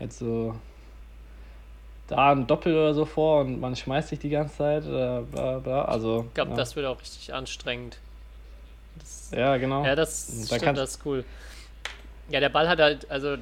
[0.00, 0.54] jetzt so
[2.08, 5.58] da ein Doppel oder so vor und man schmeißt sich die ganze Zeit oder bla
[5.60, 5.84] bla.
[5.84, 6.56] Also, Ich glaube, ja.
[6.56, 7.98] das wird auch richtig anstrengend.
[8.98, 9.84] Das, ja, genau.
[9.84, 11.24] ja, das Da stimmt, das ist cool.
[12.28, 13.36] Ja, der Ball hat halt, also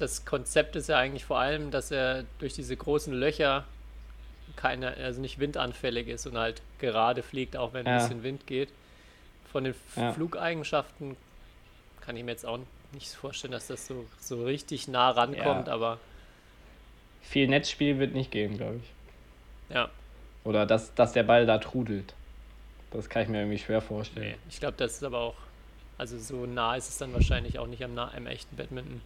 [0.00, 3.64] das Konzept ist ja eigentlich vor allem, dass er durch diese großen Löcher
[4.56, 8.02] keine, also nicht windanfällig ist und halt gerade fliegt, auch wenn ein Ja.
[8.02, 8.68] bisschen Wind geht.
[9.50, 10.12] Von den Ja.
[10.12, 11.16] Flugeigenschaften
[12.00, 12.58] kann ich mir jetzt auch
[12.92, 15.72] nicht vorstellen, dass das so, so richtig nah rankommt, Ja.
[15.72, 15.98] aber
[17.22, 19.74] Viel Netzspiel wird nicht gehen, glaube ich.
[19.74, 19.88] ja,
[20.42, 22.14] Oder dass, dass der Ball da trudelt.
[22.90, 24.30] Das kann ich mir irgendwie schwer vorstellen.
[24.30, 24.36] nee.
[24.48, 25.36] Ich glaube, das ist aber auch,
[25.98, 29.00] also so nah ist es dann wahrscheinlich auch nicht am, am echten Badminton.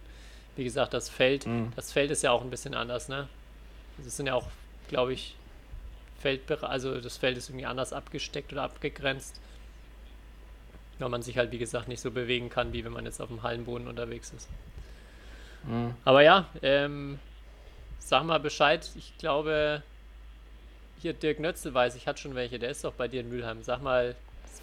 [0.55, 1.71] Wie gesagt, das Feld, Mhm.
[1.75, 3.27] das Feld ist ja auch ein bisschen anders, ne?
[3.97, 4.47] Das sind ja auch,
[4.87, 5.35] glaube ich,
[6.19, 9.39] Feldbereiche, also das Feld ist irgendwie anders abgesteckt oder abgegrenzt.
[10.97, 13.27] Weil man sich halt, wie gesagt, nicht so bewegen kann, wie wenn man jetzt auf
[13.27, 14.47] dem Hallenboden unterwegs ist.
[15.63, 15.93] Mhm.
[16.05, 17.19] Aber ja, ähm,
[17.99, 18.89] sag mal Bescheid.
[18.95, 19.83] Ich glaube,
[21.01, 23.61] hier Dirk Nötzel weiß, ich hatte schon welche, der ist doch bei dir in Mülheim.
[23.61, 24.15] Sag mal,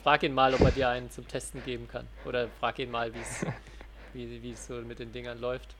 [0.02, 2.06] frag ihn mal, ob er dir einen zum Testen geben kann.
[2.24, 3.44] Oder frag ihn mal, wie's,
[4.14, 5.74] wie wie es so mit den Dingern läuft.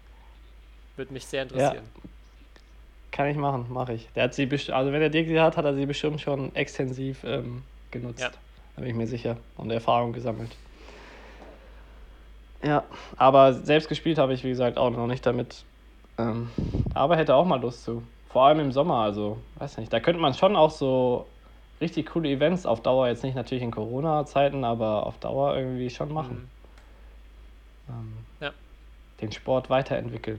[0.96, 1.84] Würde mich sehr interessieren.
[3.10, 4.08] Kann ich machen, mache ich.
[4.14, 7.24] Der hat sie also wenn der Dirk sie hat, hat er sie bestimmt schon extensiv
[7.24, 8.20] ähm, genutzt.
[8.20, 8.30] Ja.
[8.74, 9.36] Da bin ich mir sicher.
[9.56, 10.56] Und Erfahrung gesammelt.
[12.62, 12.84] Ja,
[13.16, 15.64] aber selbst gespielt habe ich, wie gesagt, auch noch nicht damit.
[16.18, 16.50] Ähm,
[16.94, 18.02] aber hätte auch mal Lust zu.
[18.28, 19.92] Vor allem im Sommer, also, weiß nicht.
[19.92, 21.26] Da könnte man schon auch so
[21.80, 26.12] richtig coole Events auf Dauer, jetzt nicht natürlich in Corona-Zeiten, aber auf Dauer irgendwie schon
[26.12, 26.48] machen.
[27.88, 27.92] Mhm.
[27.94, 28.50] Ähm, Ja.
[29.20, 30.38] Den Sport weiterentwickeln.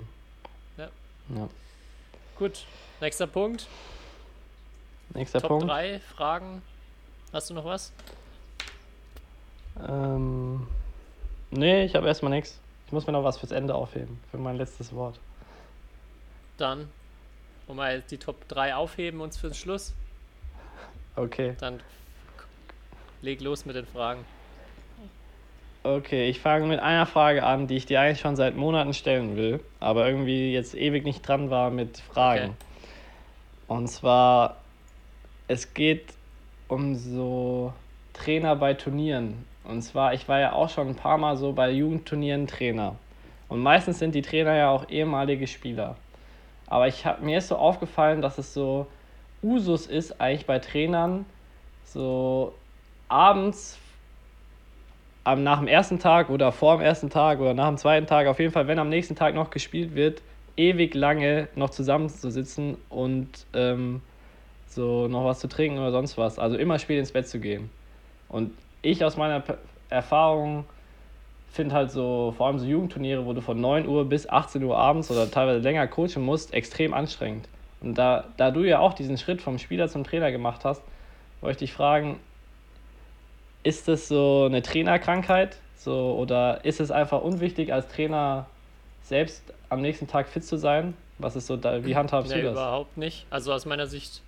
[1.36, 1.50] Ja.
[2.38, 2.66] Gut,
[3.02, 3.68] nächster Punkt.
[5.14, 5.70] Nächster Top Punkt.
[5.70, 6.62] 3 Fragen.
[7.32, 7.92] Hast du noch was?
[9.88, 10.68] Ähm,
[11.52, 12.60] nee, ich habe erstmal nichts.
[12.86, 15.20] Ich muss mir noch was fürs Ende aufheben, für mein letztes Wort.
[16.58, 16.90] Dann
[17.68, 19.94] wollen wir die Top 3 aufheben uns für den Schluss.
[21.16, 21.56] Okay.
[21.60, 21.82] Dann
[23.22, 24.26] leg los mit den Fragen.
[25.86, 29.36] Okay, ich fange mit einer Frage an, die ich dir eigentlich schon seit Monaten stellen
[29.36, 32.52] will, aber irgendwie jetzt ewig nicht dran war mit Fragen.
[32.52, 32.54] Okay.
[33.68, 34.56] Und zwar,
[35.50, 36.14] es geht
[36.70, 37.74] um so
[38.14, 39.46] Trainer bei Turnieren.
[39.66, 42.96] Und zwar, ich war ja auch schon ein paar Mal so bei Jugendturnieren Trainer.
[43.50, 45.98] Und meistens sind die Trainer ja auch ehemalige Spieler.
[46.68, 48.88] Aber ich hab, mir ist so aufgefallen, dass es so
[49.42, 51.26] Usus ist, eigentlich bei Trainern,
[51.84, 52.54] so
[53.10, 53.78] abends
[55.24, 58.28] am, nach dem ersten Tag oder vor dem ersten Tag oder nach dem zweiten Tag,
[58.28, 60.22] auf jeden Fall, wenn am nächsten Tag noch gespielt wird,
[60.58, 64.02] ewig lange noch zusammenzusitzen und ähm,
[64.68, 66.40] so noch was zu trinken oder sonst was.
[66.40, 67.70] Also immer spät ins Bett zu gehen.
[68.30, 69.58] Und ich aus meiner Pe-
[69.90, 70.66] Erfahrung
[71.52, 74.78] finde halt so, vor allem so Jugendturniere, wo du von 9 Uhr bis 18 Uhr
[74.78, 77.48] abends oder teilweise länger coachen musst, extrem anstrengend.
[77.80, 80.82] Und da, da du ja auch diesen Schritt vom Spieler zum Trainer gemacht hast,
[81.42, 82.20] wollte ich dich fragen,
[83.64, 85.58] ist das so eine Trainerkrankheit?
[85.78, 88.46] So, oder ist es einfach unwichtig, als Trainer
[89.04, 90.94] selbst am nächsten Tag fit zu sein?
[91.20, 92.54] Was ist so da, wie handhabst Nee, du das?
[92.54, 93.26] überhaupt nicht.
[93.30, 94.22] Also aus meiner Sicht,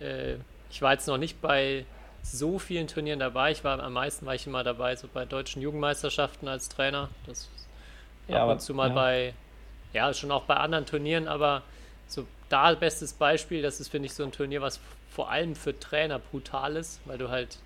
[0.00, 0.34] äh,
[0.70, 1.84] ich war jetzt noch nicht bei
[2.22, 3.52] so vielen Turnieren dabei.
[3.52, 7.08] Ich war am meisten war ich immer dabei, so bei deutschen Jugendmeisterschaften als Trainer.
[7.26, 7.48] Das
[8.26, 8.94] Ja, ab aber- und zu mal ja.
[8.94, 9.34] bei,
[9.92, 11.62] ja, schon auch bei anderen Turnieren, aber
[12.08, 15.78] so da bestes Beispiel, das ist, finde ich, so ein Turnier, was vor allem für
[15.78, 17.58] Trainer brutal ist, weil du halt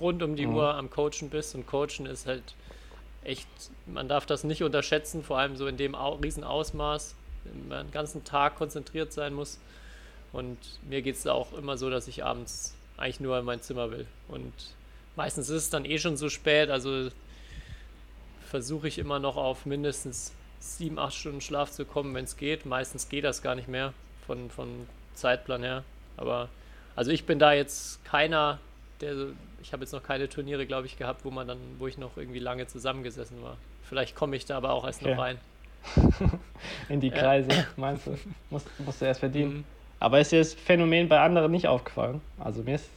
[0.00, 0.56] rund um die Mhm.
[0.56, 2.42] Uhr am Coachen bist und Coachen ist halt
[3.22, 3.48] echt,
[3.86, 7.86] man darf das nicht unterschätzen, vor allem so in dem Au riesen Ausmaß, wenn man
[7.86, 9.58] den ganzen Tag konzentriert sein muss.
[10.32, 13.90] Und mir geht es auch immer so, dass ich abends eigentlich nur in mein Zimmer
[13.90, 14.06] will.
[14.28, 14.52] Und
[15.16, 17.10] meistens ist es dann eh schon so spät, also
[18.48, 22.66] versuche ich immer noch auf mindestens sieben, acht Stunden Schlaf zu kommen, wenn es geht.
[22.66, 23.92] Meistens geht das gar nicht mehr
[24.26, 25.84] von, von Zeitplan her.
[26.16, 26.48] Aber
[26.96, 28.58] also ich bin da jetzt keiner,
[29.00, 29.26] der so,
[29.64, 32.16] ich habe jetzt noch keine Turniere, glaube ich, gehabt, wo man dann, wo ich noch
[32.16, 33.56] irgendwie lange zusammengesessen war.
[33.82, 35.14] Vielleicht komme ich da aber auch erst Okay.
[35.14, 35.38] noch rein.
[36.88, 37.14] In die Ja.
[37.14, 38.16] Kreise, meinst du?
[38.50, 39.54] Musst, musst du erst verdienen.
[39.54, 39.64] Mhm.
[40.00, 42.20] Aber ist dir das Phänomen bei anderen nicht aufgefallen?
[42.38, 42.90] Also mir ist,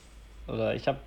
[0.48, 1.00] oder ich habe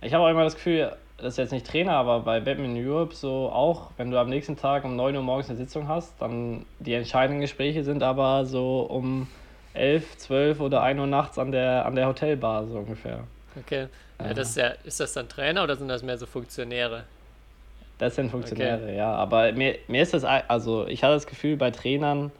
[0.00, 3.14] ich habe auch immer das Gefühl, das ist jetzt nicht Trainer, aber bei Batman Europe
[3.14, 6.64] so auch, wenn du am nächsten Tag um 9 Uhr morgens eine Sitzung hast, dann
[6.78, 9.28] die entscheidenden Gespräche sind aber so um
[9.74, 13.24] 11, 12 oder 1 Uhr nachts an der, an der Hotelbar so ungefähr.
[13.58, 13.88] Okay.
[14.20, 17.04] Ja, das ist, ja, ist das dann Trainer oder sind das mehr so Funktionäre?
[17.98, 19.14] Das sind Funktionäre, ja.
[19.14, 22.32] Aber mir, mir ist das, also ich hatte das Gefühl, bei Trainern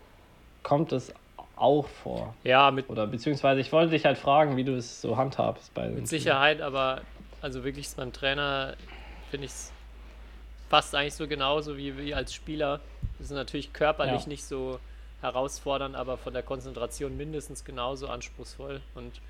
[0.63, 1.13] kommt es
[1.57, 2.35] auch vor.
[2.43, 5.89] Ja, mit, Oder beziehungsweise ich wollte dich halt fragen, wie du es so handhabst bei
[5.89, 7.03] mit Sicherheit, aber
[7.41, 8.75] also wirklich beim Trainer
[9.31, 9.73] finde ich es
[10.69, 12.81] fast eigentlich so genauso wie, wie als Spieler.
[13.19, 14.29] Das ist natürlich körperlich Ja.
[14.29, 14.81] nicht so
[15.21, 18.81] herausfordernd, aber von der Konzentration mindestens genauso anspruchsvoll.
[18.95, 19.21] Und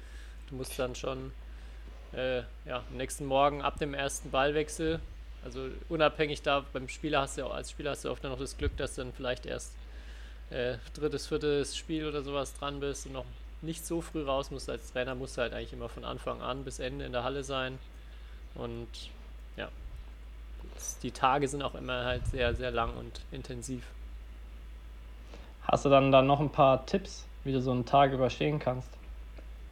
[0.48, 1.32] du musst dann schon
[2.16, 5.00] äh, ja, am nächsten Morgen ab dem ersten Ballwechsel,
[5.44, 8.56] also unabhängig da, beim Spieler hast du ja, als Spieler hast du oft noch das
[8.56, 9.72] Glück, dass du dann vielleicht erst
[10.50, 13.26] äh, drittes, viertes Spiel oder sowas dran bist und noch
[13.62, 14.70] nicht so früh raus musst.
[14.70, 17.44] Als Trainer musst du halt eigentlich immer von Anfang an bis Ende in der Halle
[17.44, 17.78] sein.
[18.54, 18.88] Und
[19.56, 19.68] ja,
[21.02, 23.84] die Tage sind auch immer halt sehr, sehr lang und intensiv.
[25.62, 28.88] Hast du dann, dann noch ein paar Tipps, wie du so einen Tag überstehen kannst?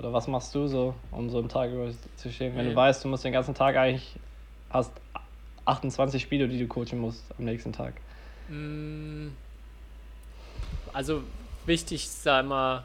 [0.02, 2.56] Oder was machst du so, um so einen Tag überzustehen?
[2.56, 2.70] Wenn Nee.
[2.70, 4.16] du weißt, du musst den ganzen Tag eigentlich,
[4.68, 4.90] hast
[5.64, 7.94] 28 Spiele, die du coachen musst am nächsten Tag.
[8.48, 9.28] Mm,
[10.92, 11.22] also
[11.66, 12.82] wichtig ist da immer,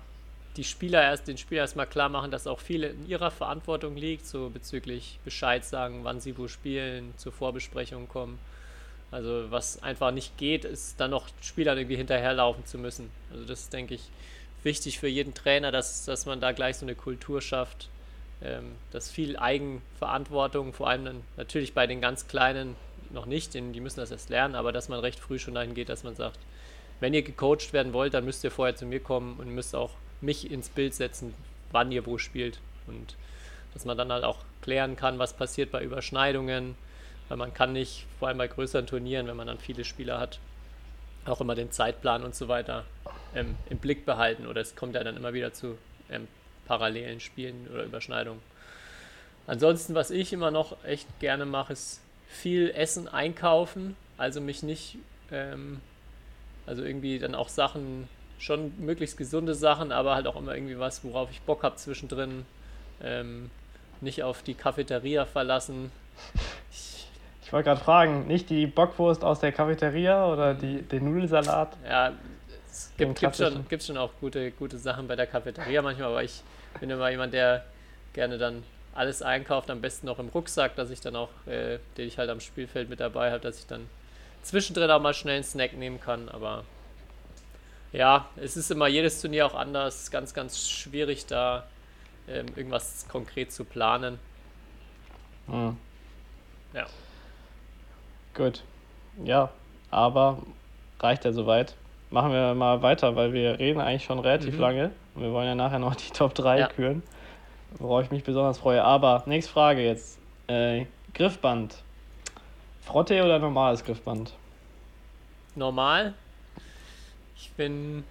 [0.57, 4.27] die Spieler erst, den Spieler erstmal klar machen, dass auch viel in ihrer Verantwortung liegt,
[4.27, 8.37] so bezüglich Bescheid sagen, wann sie wo spielen, zur Vorbesprechung kommen.
[9.09, 13.09] Also was einfach nicht geht, ist dann noch Spielern irgendwie hinterherlaufen zu müssen.
[13.31, 14.01] Also das denke ich,
[14.67, 17.89] wichtig für jeden Trainer, dass, dass man da gleich so eine Kultur schafft,
[18.43, 22.75] ähm, dass viel Eigenverantwortung, vor allem dann natürlich bei den ganz Kleinen
[23.09, 25.73] noch nicht, denn die müssen das erst lernen, aber dass man recht früh schon dahin
[25.73, 26.37] geht, dass man sagt,
[26.99, 29.91] wenn ihr gecoacht werden wollt, dann müsst ihr vorher zu mir kommen und müsst auch
[30.21, 31.33] mich ins Bild setzen,
[31.71, 32.59] wann ihr wo spielt.
[32.87, 33.15] Und
[33.73, 36.75] dass man dann halt auch klären kann, was passiert bei Überschneidungen,
[37.29, 40.39] weil man kann nicht, vor allem bei größeren Turnieren, wenn man dann viele Spieler hat,
[41.29, 42.85] auch immer den Zeitplan und so weiter
[43.35, 45.77] ähm, im Blick behalten oder es kommt ja dann immer wieder zu
[46.09, 46.27] ähm,
[46.65, 48.41] parallelen Spielen oder Überschneidungen.
[49.45, 54.97] Ansonsten, was ich immer noch echt gerne mache, ist viel Essen einkaufen, also mich nicht,
[55.31, 55.79] ähm,
[56.65, 58.09] also irgendwie dann auch Sachen,
[58.39, 62.45] schon möglichst gesunde Sachen, aber halt auch immer irgendwie was, worauf ich Bock habe zwischendrin.
[63.01, 63.49] Ähm,
[64.01, 65.91] nicht auf die Cafeteria verlassen.
[66.71, 66.96] Ich,
[67.47, 71.77] ich wollte gerade fragen, nicht die Bockwurst aus der Cafeteria oder die, den Nudelsalat?
[71.87, 72.11] Ja,
[72.69, 76.23] es gibt, gibt, schon, gibt schon auch gute, gute Sachen bei der Cafeteria manchmal, aber
[76.25, 76.41] ich
[76.81, 77.63] bin immer jemand, der
[78.11, 82.09] gerne dann alles einkauft, am besten noch im Rucksack, dass ich dann auch, äh, den
[82.09, 83.87] ich halt am Spielfeld mit dabei habe, dass ich dann
[84.41, 86.27] zwischendrin auch mal schnell einen Snack nehmen kann.
[86.27, 86.65] Aber
[87.93, 91.65] ja, es ist immer jedes Turnier auch anders, ganz, ganz schwierig da
[92.27, 94.19] ähm, irgendwas konkret zu planen.
[95.47, 95.77] Hm.
[96.73, 96.87] Ja.
[98.37, 98.63] Gut.
[99.25, 99.49] Ja,
[99.91, 100.37] aber
[101.01, 101.75] reicht ja soweit.
[102.09, 104.61] Machen wir mal weiter, weil wir reden eigentlich schon relativ mhm.
[104.61, 104.91] lange.
[105.15, 106.67] Und wir wollen ja nachher noch die Top 3 ja.
[106.67, 107.03] küren
[107.79, 108.83] worauf ich mich besonders freue.
[108.83, 110.19] Aber nächste Frage jetzt.
[110.47, 111.75] Äh, Griffband.
[112.81, 114.33] Frotte oder normales Griffband?
[115.55, 116.13] Normal.
[117.35, 118.03] Ich bin.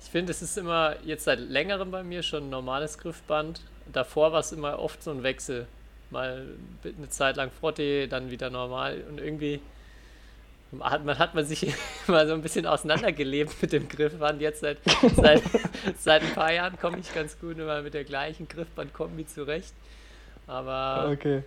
[0.00, 3.62] Ich finde, es ist immer jetzt seit längerem bei mir schon ein normales Griffband.
[3.90, 5.66] Davor war es immer oft so ein Wechsel.
[6.10, 6.46] Mal
[6.84, 9.02] eine Zeit lang Frotte, dann wieder normal.
[9.08, 9.60] Und irgendwie
[10.82, 11.72] hat man, hat man sich
[12.06, 14.40] mal so ein bisschen auseinandergelebt mit dem Griffband.
[14.40, 14.78] Jetzt seit,
[15.16, 15.42] seit,
[15.98, 19.74] seit ein paar Jahren komme ich ganz gut immer mit der gleichen Griffbandkombi zurecht.
[20.46, 21.42] Aber okay.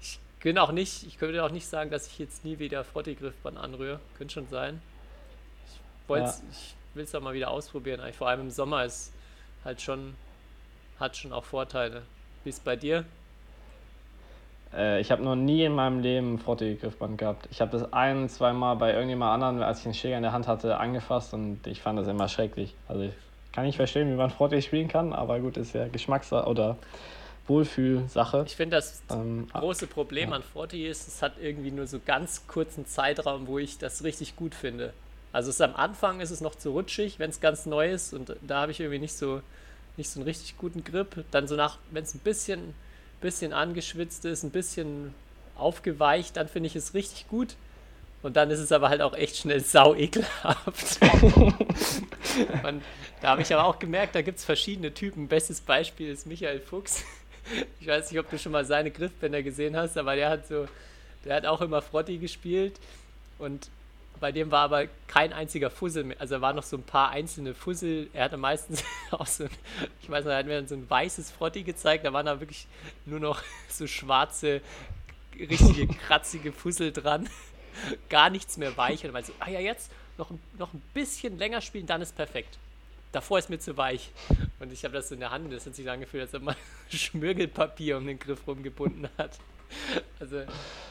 [0.00, 3.58] ich bin auch nicht, ich könnte auch nicht sagen, dass ich jetzt nie wieder Frotti-Griffband
[3.58, 4.00] anrühre.
[4.16, 4.80] Könnte schon sein.
[5.66, 6.34] Ich, ja.
[6.50, 8.00] ich will es auch mal wieder ausprobieren.
[8.00, 9.12] Eigentlich vor allem im Sommer ist
[9.64, 10.14] halt schon,
[11.00, 12.02] hat schon auch Vorteile.
[12.44, 13.04] Wie ist es bei dir?
[14.74, 17.48] Äh, ich habe noch nie in meinem Leben ein Frottee-Griffband gehabt.
[17.50, 20.32] Ich habe das ein, zwei Mal bei irgendjemand anderen, als ich einen Schläger in der
[20.32, 22.74] Hand hatte, angefasst und ich fand das immer schrecklich.
[22.86, 23.12] Also ich
[23.52, 26.76] kann nicht verstehen, wie man Frottee spielen kann, aber gut, ist ja Geschmacks- oder
[27.48, 28.44] Wohlfühlsache.
[28.46, 30.36] Ich finde, das ähm, große Problem ja.
[30.36, 34.36] an Frottee ist, es hat irgendwie nur so ganz kurzen Zeitraum, wo ich das richtig
[34.36, 34.92] gut finde.
[35.32, 38.36] Also es am Anfang ist es noch zu rutschig, wenn es ganz neu ist und
[38.42, 39.42] da habe ich irgendwie nicht so,
[39.96, 41.24] nicht so einen richtig guten Grip.
[41.30, 42.74] Dann so nach, wenn es ein bisschen
[43.20, 45.14] bisschen angeschwitzt ist, ein bisschen
[45.56, 47.56] aufgeweicht, dann finde ich es richtig gut.
[48.22, 50.98] Und dann ist es aber halt auch echt schnell sau ekelhaft.
[52.64, 52.82] Und
[53.20, 55.28] da habe ich aber auch gemerkt, da gibt es verschiedene Typen.
[55.28, 57.04] Bestes Beispiel ist Michael Fuchs.
[57.80, 60.66] Ich weiß nicht, ob du schon mal seine Griffbänder gesehen hast, aber der hat so,
[61.24, 62.74] der hat auch immer Frotti gespielt.
[63.38, 63.70] Und
[64.20, 66.20] bei dem war aber kein einziger Fussel mehr.
[66.20, 68.08] Also er waren noch so ein paar einzelne Fussel.
[68.12, 69.50] Er hatte meistens auch so, ein,
[70.02, 72.04] ich weiß nicht, er hat mir so ein weißes Frotti gezeigt.
[72.04, 72.66] Da waren da wirklich
[73.06, 74.60] nur noch so schwarze,
[75.38, 77.28] richtige, kratzige Fussel dran.
[78.08, 79.04] Gar nichts mehr weich.
[79.04, 82.58] Und dann so, ah ja, jetzt noch, noch ein bisschen länger spielen, dann ist perfekt.
[83.12, 84.10] Davor ist mir zu weich.
[84.60, 85.50] Und ich habe das so in der Hand.
[85.52, 86.56] Das hat sich angefühlt, als ob man
[86.90, 89.38] Schmirgelpapier um den Griff rumgebunden hat.
[90.20, 90.42] Also,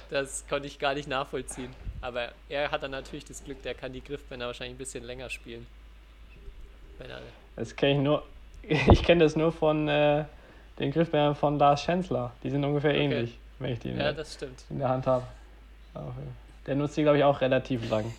[0.10, 1.74] das konnte ich gar nicht nachvollziehen.
[2.02, 5.30] Aber er hat dann natürlich das Glück, der kann die Griffbänder wahrscheinlich ein bisschen länger
[5.30, 5.68] spielen.
[7.56, 8.24] Das kenne ich nur.
[8.92, 10.26] Ich kenne das nur von äh,
[10.80, 12.34] den Griffbändern von Lars Schänzler.
[12.44, 13.06] Die sind ungefähr okay.
[13.06, 14.64] ähnlich, wenn ich die in, ja, das stimmt.
[14.70, 15.26] in der Hand habe.
[16.66, 18.14] Der nutzt die, glaube ich, auch relativ lang.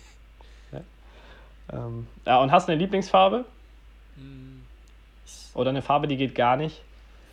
[0.71, 0.81] Ja.
[1.71, 3.45] Ähm, ja, und hast du eine Lieblingsfarbe?
[4.15, 4.63] Hm.
[5.53, 6.81] Oder eine Farbe, die geht gar nicht?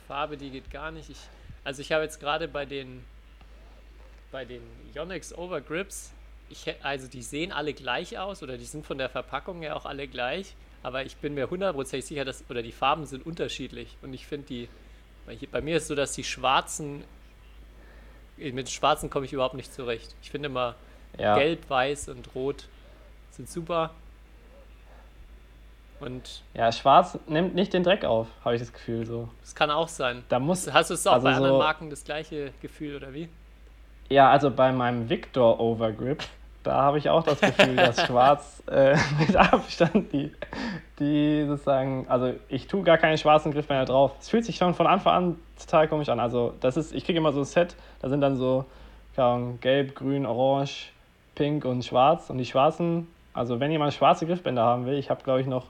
[0.09, 1.09] Farbe, die geht gar nicht.
[1.09, 1.21] Ich,
[1.65, 3.03] also ich habe jetzt gerade bei den
[4.33, 4.63] bei den
[4.95, 6.13] Yonex Overgrips
[6.49, 9.87] ich, also die sehen alle gleich aus oder die sind von der Verpackung her auch
[9.87, 14.15] alle gleich, aber ich bin mir hundertprozentig sicher, dass, oder die Farben sind unterschiedlich und
[14.15, 14.69] ich finde die,
[15.51, 17.03] bei mir ist es so, dass die schwarzen,
[18.37, 20.15] mit schwarzen komme ich überhaupt nicht zurecht.
[20.23, 20.77] Ich finde immer
[21.19, 21.37] ja.
[21.37, 22.69] gelb, weiß und rot
[23.33, 23.91] sind super.
[25.99, 29.31] Und ja, schwarz nimmt nicht den Dreck auf, habe ich das Gefühl so.
[29.41, 30.23] Das kann auch sein.
[30.29, 33.29] Da muss, Hast du es auch also bei anderen Marken das gleiche Gefühl oder wie?
[34.09, 36.23] Ja, also bei meinem Victor Overgrip
[36.67, 40.33] da habe ich auch das Gefühl, dass Schwarz äh, mit Abstand die,
[40.99, 44.13] die sozusagen, also ich tue gar keine schwarzen Griffbänder drauf.
[44.19, 46.19] Es fühlt sich schon von Anfang an total komisch an.
[46.19, 48.65] Also das ist, ich kriege immer so ein Set, da sind dann so
[49.15, 50.91] keine Ahnung, gelb, grün, orange,
[51.37, 52.31] pink und schwarz.
[52.31, 55.67] Und die schwarzen, also wenn jemand schwarze Griffbänder haben will, ich habe glaube ich noch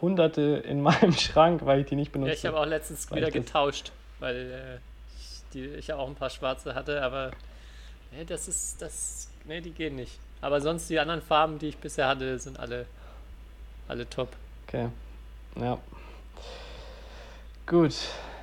[0.00, 2.32] hunderte in meinem Schrank, weil ich die nicht benutze.
[2.32, 6.30] Ja, ich habe auch letztens wieder getauscht, weil äh, ich, die, ich auch ein paar
[6.30, 7.30] schwarze hatte, aber
[8.12, 10.18] nee, das ist, das, nee, die gehen nicht.
[10.40, 12.86] Aber sonst die anderen Farben, die ich bisher hatte, sind alle,
[13.88, 14.28] alle top.
[14.66, 14.88] Okay.
[15.56, 15.78] Ja.
[17.66, 17.94] Gut.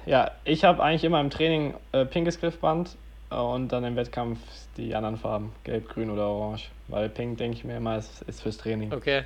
[0.05, 2.95] Ja, ich habe eigentlich immer im Training äh, pinkes Griffband
[3.29, 4.39] äh, und dann im Wettkampf
[4.77, 6.69] die anderen Farben, gelb, grün oder orange.
[6.87, 8.93] Weil pink, denke ich mir immer, ist, ist fürs Training.
[8.93, 9.23] Okay.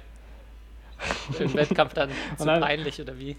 [1.39, 3.35] Im Wettkampf dann zu dann- peinlich oder wie?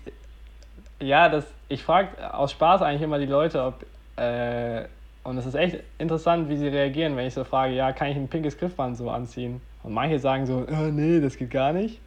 [1.00, 3.84] Ja, das, ich frage aus Spaß eigentlich immer die Leute, ob.
[4.16, 4.86] Äh,
[5.24, 8.16] und es ist echt interessant, wie sie reagieren, wenn ich so frage, ja, kann ich
[8.16, 9.60] ein pinkes Griffband so anziehen?
[9.82, 12.00] Und manche sagen so, äh, nee, das geht gar nicht.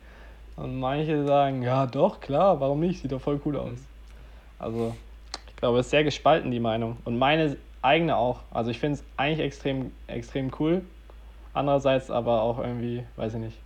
[0.58, 3.01] Und manche sagen, ja, doch, klar, warum nicht?
[3.01, 3.78] Sieht doch voll cool aus.
[4.60, 4.95] Also,
[5.47, 6.97] ich glaube, es ist sehr gespalten, die Meinung.
[7.06, 8.41] Und meine eigene auch.
[8.51, 10.82] Also, ich finde es eigentlich extrem, extrem cool.
[11.54, 13.58] Andererseits aber auch irgendwie, weiß ich nicht.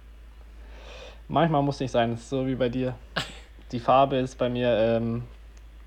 [1.28, 2.96] Manchmal muss nicht sein, es ist so wie bei dir.
[3.72, 5.24] Die Farbe ist bei mir ähm,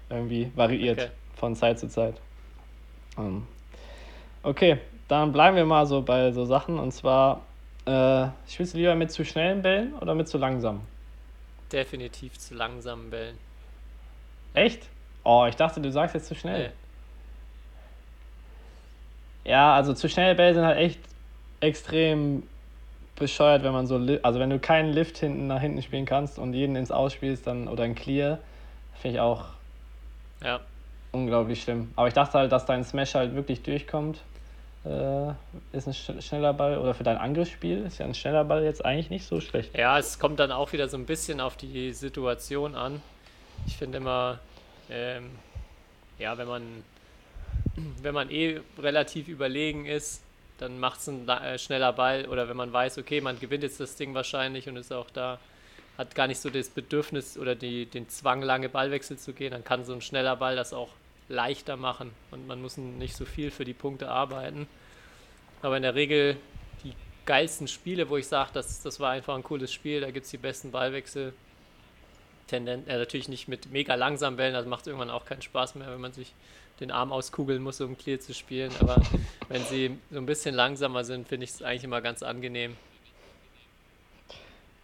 [0.09, 1.11] irgendwie variiert Okay.
[1.35, 2.14] von Zeit zu Zeit.
[3.18, 3.46] Ähm,
[4.43, 4.79] okay,
[5.09, 6.79] dann bleiben wir mal so bei so Sachen.
[6.79, 7.43] Und zwar,
[7.87, 10.81] äh, spielst du lieber mit zu schnellen Bällen oder mit zu langsamen?
[11.71, 13.39] Definitiv zu langsamen Bällen.
[14.55, 14.89] Echt?
[15.25, 16.69] Oh, ich dachte, du sagst jetzt zu schnell.
[19.45, 19.51] Nee.
[19.51, 21.01] Ja, also zu schnelle Bälle sind halt echt
[21.61, 22.45] extrem
[23.17, 26.55] bescheuert, wenn man so, also wenn du keinen Lift hinten nach hinten spielen kannst und
[26.55, 28.39] jeden ins Ausspielst dann oder ein Clear,
[28.95, 29.47] finde ich auch
[30.43, 30.61] Ja.
[31.13, 31.93] unglaublich schlimm.
[31.97, 34.23] Aber ich dachte halt, dass dein Smash halt wirklich durchkommt.
[34.85, 35.31] Äh,
[35.77, 38.85] ist ein sch- schneller Ball oder für dein Angriffsspiel ist ja ein schneller Ball jetzt
[38.85, 39.77] eigentlich nicht so schlecht.
[39.79, 43.01] Ja, es kommt dann auch wieder so ein bisschen auf die Situation an.
[43.68, 44.40] Ich finde immer,
[44.90, 45.31] ähm,
[46.18, 46.62] ja, wenn man,
[48.03, 50.23] wenn man eh relativ überlegen ist,
[50.59, 53.79] dann macht es ein äh, schneller Ball oder wenn man weiß, okay, man gewinnt jetzt
[53.79, 55.38] das Ding wahrscheinlich und ist auch da,
[55.97, 59.62] hat gar nicht so das Bedürfnis oder die, den Zwang, lange Ballwechsel zu gehen, dann
[59.64, 60.88] kann so ein schneller Ball das auch
[61.29, 64.67] leichter machen und man muss nicht so viel für die Punkte arbeiten.
[65.63, 66.37] Aber in der Regel
[66.85, 70.25] die geilsten Spiele, wo ich sage, das, das war einfach ein cooles Spiel, da gibt
[70.25, 71.33] es die besten Ballwechsel.
[72.49, 75.91] Tenden, äh, natürlich nicht mit mega langsamen Bällen, das macht irgendwann auch keinen Spaß mehr,
[75.91, 76.35] wenn man sich
[76.81, 78.71] den Arm auskugeln muss, um Clear zu spielen.
[78.81, 79.01] Aber
[79.49, 82.77] wenn sie so ein bisschen langsamer sind, finde ich es eigentlich immer ganz angenehm.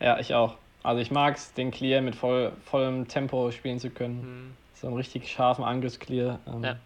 [0.00, 0.56] Ja, ich auch.
[0.82, 4.22] Also ich mag es, den Clear mit voll, vollem Tempo spielen zu können.
[4.22, 4.56] Hm.
[4.80, 6.38] So einen richtig scharfen Angriffsclear.
[6.46, 6.76] Ähm, Ja.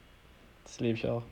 [0.65, 1.23] Das liebe ich auch.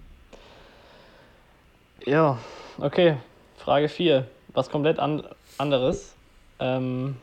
[2.05, 2.39] Ja,
[2.79, 3.17] okay.
[3.57, 4.27] Frage 4.
[4.49, 5.23] Was komplett an
[5.59, 6.15] anderes.
[6.59, 7.17] Ähm,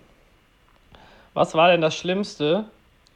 [1.33, 2.65] was war denn das Schlimmste,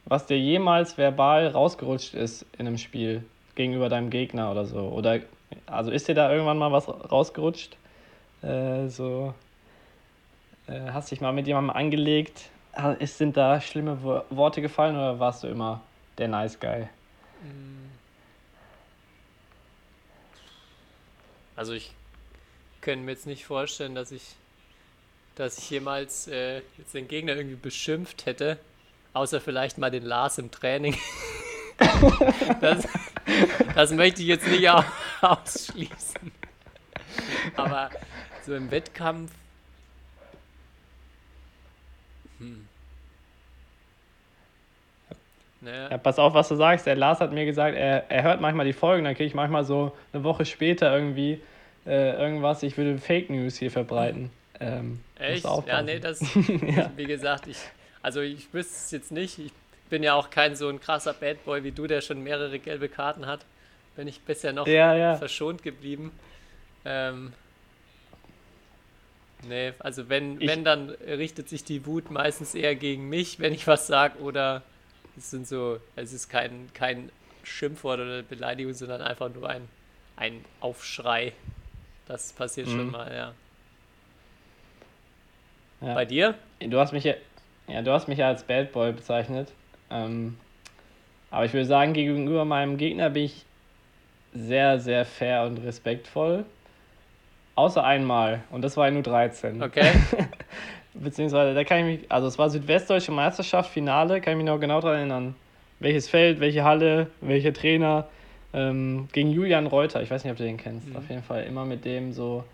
[0.04, 4.78] was dir jemals verbal rausgerutscht ist in einem Spiel gegenüber deinem Gegner oder so?
[4.88, 5.20] Oder
[5.66, 7.76] also ist dir da irgendwann mal was rausgerutscht?
[8.42, 9.34] Äh, so
[10.68, 12.50] äh, hast dich mal mit jemandem angelegt?
[13.00, 15.80] Ist, sind da schlimme Wo- Worte gefallen oder warst du immer
[16.18, 16.88] der Nice Guy?
[21.56, 21.92] Also ich
[22.80, 24.22] könnte mir jetzt nicht vorstellen, dass ich,
[25.34, 28.58] dass ich jemals äh, jetzt den Gegner irgendwie beschimpft hätte,
[29.12, 30.96] außer vielleicht mal den Lars im Training.
[32.60, 32.86] das,
[33.74, 34.84] das möchte ich jetzt nicht au-
[35.20, 36.32] ausschließen.
[37.56, 37.90] Aber
[38.44, 39.30] so im Wettkampf.
[42.38, 42.66] Hm.
[45.62, 46.86] Naja, Ja, pass auf, was du sagst.
[46.86, 49.64] Der Lars hat mir gesagt, er, er hört manchmal die Folgen, dann kriege ich manchmal
[49.64, 51.40] so eine Woche später irgendwie
[51.86, 54.30] äh, irgendwas, ich würde Fake News hier verbreiten.
[54.60, 55.44] Ähm, Echt?
[55.66, 56.20] Ja, nee, das,
[56.76, 56.90] Ja.
[56.96, 57.56] wie gesagt, ich,
[58.02, 59.38] also ich wüsste es jetzt nicht.
[59.38, 59.52] Ich
[59.88, 62.88] bin ja auch kein so ein krasser Bad Boy wie du, der schon mehrere gelbe
[62.88, 63.40] Karten hat.
[63.96, 65.16] Bin ich bisher noch Ja, ja.
[65.16, 66.12] verschont geblieben.
[66.84, 67.32] Ähm,
[69.46, 73.52] nee, also wenn, Ich- wenn, dann richtet sich die Wut meistens eher gegen mich, wenn
[73.52, 74.62] ich was sage, oder
[75.16, 77.10] es sind so, es ist kein, kein
[77.42, 79.68] Schimpfwort oder Beleidigung, sondern einfach nur ein,
[80.16, 81.32] ein Aufschrei.
[82.06, 82.90] Das passiert schon Mhm.
[82.92, 83.34] mal, ja.
[85.86, 85.94] Ja.
[85.94, 86.34] Bei dir?
[86.60, 87.14] Du hast mich ja,
[87.66, 89.50] ja, du hast mich ja als Bad Boy bezeichnet.
[89.90, 90.36] Ähm,
[91.30, 93.44] aber ich würde sagen, gegenüber meinem Gegner bin ich
[94.32, 96.44] sehr, sehr fair und respektvoll.
[97.54, 98.44] Außer einmal.
[98.50, 99.62] Und das war in U13.
[99.64, 99.90] Okay.
[100.94, 104.60] Beziehungsweise, da kann ich mich, also es war Südwestdeutsche Meisterschaft, Finale, kann ich mich noch
[104.60, 105.34] genau daran erinnern.
[105.80, 108.08] Welches Feld, welche Halle, welcher Trainer.
[108.54, 110.88] Ähm, gegen Julian Reuter, ich weiß nicht, ob du den kennst.
[110.88, 110.96] Mhm.
[110.96, 112.44] Auf jeden Fall immer mit dem so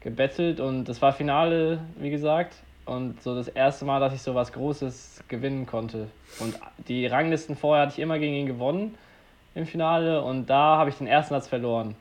[0.00, 2.54] gebettelt und das war Finale, wie gesagt.
[2.84, 6.08] Und so das erste Mal, dass ich so was Großes gewinnen konnte.
[6.40, 6.58] Und
[6.88, 8.96] die Ranglisten vorher hatte ich immer gegen ihn gewonnen
[9.54, 11.94] im Finale und da habe ich den ersten Satz verloren.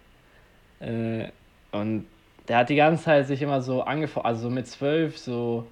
[0.80, 1.26] Äh,
[1.72, 2.06] und
[2.48, 5.68] der hat die ganze Zeit sich immer so angefangen, also so mit zwölf, so,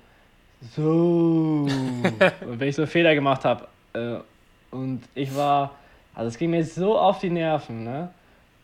[0.76, 2.19] so, und
[2.59, 3.67] wenn ich so Fehler gemacht habe.
[3.93, 4.17] Äh,
[4.71, 5.71] und ich war,
[6.13, 8.09] also es ging mir so auf die Nerven, ne?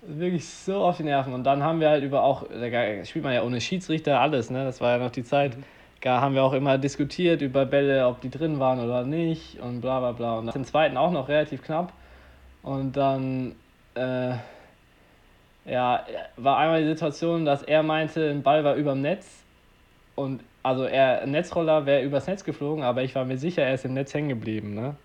[0.01, 1.33] Wirklich so auf die Nerven.
[1.33, 4.65] Und dann haben wir halt über auch, da spielt man ja ohne Schiedsrichter alles, ne?
[4.65, 5.55] Das war ja noch die Zeit.
[6.01, 9.81] Da haben wir auch immer diskutiert über Bälle, ob die drin waren oder nicht und
[9.81, 10.39] bla bla bla.
[10.39, 11.93] Und den zweiten auch noch relativ knapp.
[12.63, 13.55] Und dann,
[13.93, 14.33] äh,
[15.65, 16.05] ja,
[16.37, 19.43] war einmal die Situation, dass er meinte, ein Ball war überm Netz
[20.15, 23.73] und also er, ein Netzroller wäre übers Netz geflogen, aber ich war mir sicher, er
[23.73, 24.95] ist im Netz hängen geblieben, ne?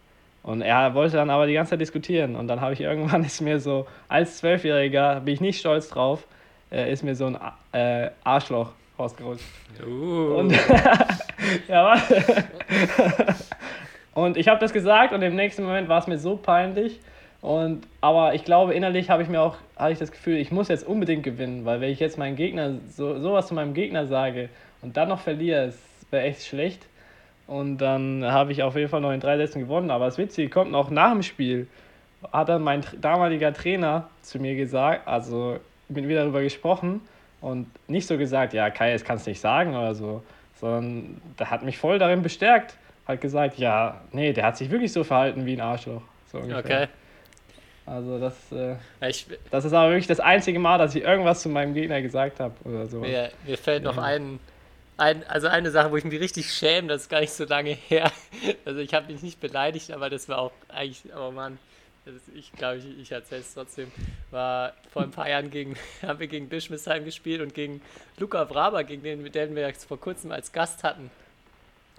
[0.42, 3.40] Und er wollte dann aber die ganze Zeit diskutieren und dann habe ich irgendwann ist
[3.40, 6.26] mir so, als Zwölfjähriger bin ich nicht stolz drauf,
[6.70, 7.38] äh, ist mir so ein
[7.72, 9.44] äh, Arschloch rausgerutscht.
[9.86, 10.36] Uh.
[10.38, 10.52] Und,
[11.68, 12.44] ja, warte.
[14.14, 17.00] und ich habe das gesagt und im nächsten Moment war es mir so peinlich.
[17.42, 20.68] Und, aber ich glaube, innerlich habe ich mir auch habe ich das Gefühl, ich muss
[20.68, 24.48] jetzt unbedingt gewinnen, weil wenn ich jetzt meinen Gegner so sowas zu meinem Gegner sage
[24.82, 25.72] und dann noch verliere,
[26.10, 26.86] wäre echt schlecht.
[27.46, 29.90] Und dann habe ich auf jeden Fall noch in drei Sätzen gewonnen.
[29.90, 31.68] Aber das Witzige kommt noch nach dem Spiel,
[32.32, 35.58] hat dann mein damaliger Trainer zu mir gesagt, also
[35.88, 37.00] mit mir darüber gesprochen
[37.40, 40.22] und nicht so gesagt, ja, Kai, das kannst du nicht sagen oder so,
[40.60, 42.76] sondern der hat mich voll darin bestärkt.
[43.06, 46.02] Hat gesagt, ja, nee, der hat sich wirklich so verhalten wie ein Arschloch.
[46.32, 46.58] So ungefähr.
[46.58, 46.88] Okay.
[47.86, 48.76] Also das, äh,
[49.08, 52.40] Ich, das ist aber wirklich das einzige Mal, dass ich irgendwas zu meinem Gegner gesagt
[52.40, 53.00] habe oder so.
[53.00, 54.40] mir, mir fällt noch ein,
[54.96, 57.70] ein, also eine Sache, wo ich mich richtig schäme, das ist gar nicht so lange
[57.88, 58.10] her.
[58.64, 61.58] Also ich habe mich nicht beleidigt, aber das war auch eigentlich, oh Mann,
[62.06, 63.90] ist, ich glaube, ich, ich erzähle es trotzdem,
[64.30, 67.82] war vor ein paar Jahren gegen, haben wir gegen Bischmissheim gespielt und gegen
[68.18, 71.10] Luca Braber, gegen den, mit dem wir jetzt vor kurzem als Gast hatten,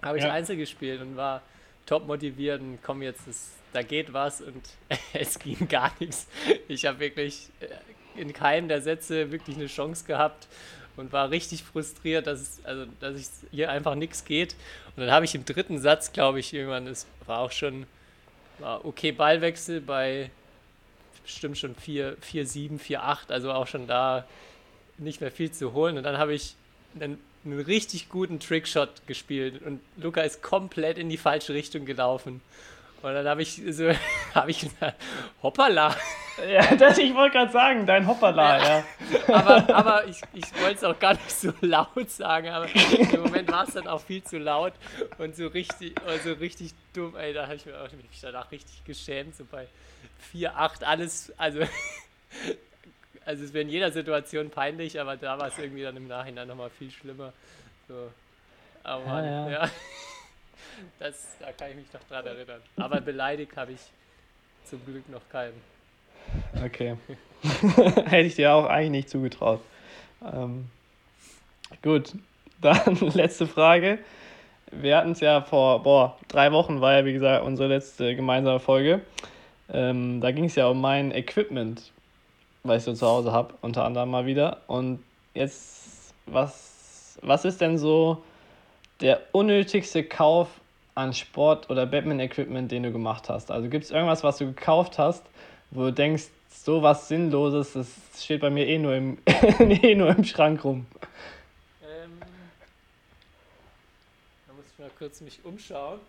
[0.02, 0.32] habe ich Ja.
[0.32, 1.42] Einzel gespielt und war
[1.86, 4.62] top motiviert und komm jetzt, das, da geht was und
[5.12, 6.26] es ging gar nichts.
[6.68, 10.48] Ich habe wirklich äh, in keinem der Sätze wirklich eine Chance gehabt
[10.96, 14.54] und war richtig frustriert, dass es, also, dass ich hier einfach nichts geht.
[14.96, 17.86] Und dann habe ich im dritten Satz, glaube ich, irgendwann, es war auch schon,
[18.58, 20.30] war okay Ballwechsel bei
[21.22, 24.26] bestimmt schon 4, 4, 7, 4, 8, also auch schon da
[24.96, 25.98] nicht mehr viel zu holen.
[25.98, 26.54] Und dann habe ich
[26.98, 32.40] einen, einen richtig guten Trickshot gespielt und Luca ist komplett in die falsche Richtung gelaufen.
[33.02, 33.90] Und dann habe ich so,
[34.34, 35.00] habe ich gesagt,
[35.42, 35.94] hoppala.
[36.46, 38.84] Ja, das, ich wollte gerade sagen, dein Hoppala, ja.
[39.26, 43.50] Aber, aber ich, ich wollte es auch gar nicht so laut sagen, aber im Moment
[43.50, 44.72] war es dann auch viel zu laut
[45.18, 48.84] und so richtig, also richtig dumm, ey, da habe ich mir auch mich danach richtig
[48.84, 49.66] geschämt, so bei
[50.30, 51.60] 4, 8, alles, also,
[53.24, 56.46] also es wäre in jeder Situation peinlich, aber da war es irgendwie dann im Nachhinein
[56.46, 57.32] nochmal viel schlimmer.
[57.88, 58.12] So.
[58.84, 59.50] Aber Mann, ja.
[59.50, 59.70] ja.
[60.98, 62.60] Das, da kann ich mich noch dran erinnern.
[62.76, 63.80] Aber beleidigt habe ich
[64.64, 65.60] zum Glück noch keinen.
[66.64, 66.96] Okay.
[68.06, 69.60] Hätte ich dir auch eigentlich nicht zugetraut.
[70.22, 70.68] Ähm,
[71.82, 72.14] gut,
[72.60, 73.98] dann letzte Frage.
[74.70, 78.60] Wir hatten es ja vor, boah, drei Wochen war ja, wie gesagt, unsere letzte gemeinsame
[78.60, 79.00] Folge.
[79.70, 81.92] Ähm, da ging es ja um mein Equipment,
[82.64, 84.62] was ich so zu Hause habe, unter anderem mal wieder.
[84.66, 85.02] Und
[85.34, 88.22] jetzt, was, was ist denn so
[89.00, 90.48] der unnötigste Kauf
[90.98, 93.50] an Sport- oder Badminton-Equipment, den du gemacht hast?
[93.50, 95.24] Also gibt es irgendwas, was du gekauft hast,
[95.70, 97.88] wo du denkst, so was Sinnloses, das
[98.22, 99.18] steht bei mir eh nur im,
[99.60, 100.86] eh nur im Schrank rum.
[101.82, 102.18] Ähm,
[104.46, 106.00] da muss ich mal kurz mich umschauen.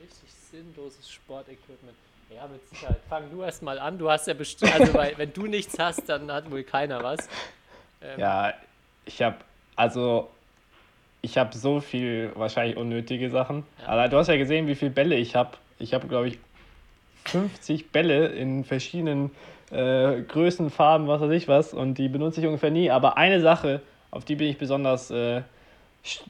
[0.00, 1.96] Ist Richtig sinnloses Sportequipment.
[2.34, 2.98] Ja, mit Sicherheit.
[3.08, 3.98] Fang du erst mal an.
[3.98, 7.28] Du hast ja bestimmt, also weil, wenn du nichts hast, dann hat wohl keiner was.
[8.00, 8.54] Ähm, Ja,
[9.04, 9.36] ich habe,
[9.74, 10.30] also,
[11.22, 13.64] ich habe so viel wahrscheinlich unnötige Sachen.
[13.80, 13.88] Ja.
[13.88, 15.50] Aber du hast ja gesehen, wie viele Bälle ich habe.
[15.78, 16.38] Ich habe, glaube ich,
[17.24, 19.32] 50 Bälle in verschiedenen
[19.70, 21.74] äh, Größen, Farben, was weiß ich was.
[21.74, 22.90] Und die benutze ich ungefähr nie.
[22.90, 25.42] Aber eine Sache, auf die bin ich besonders äh,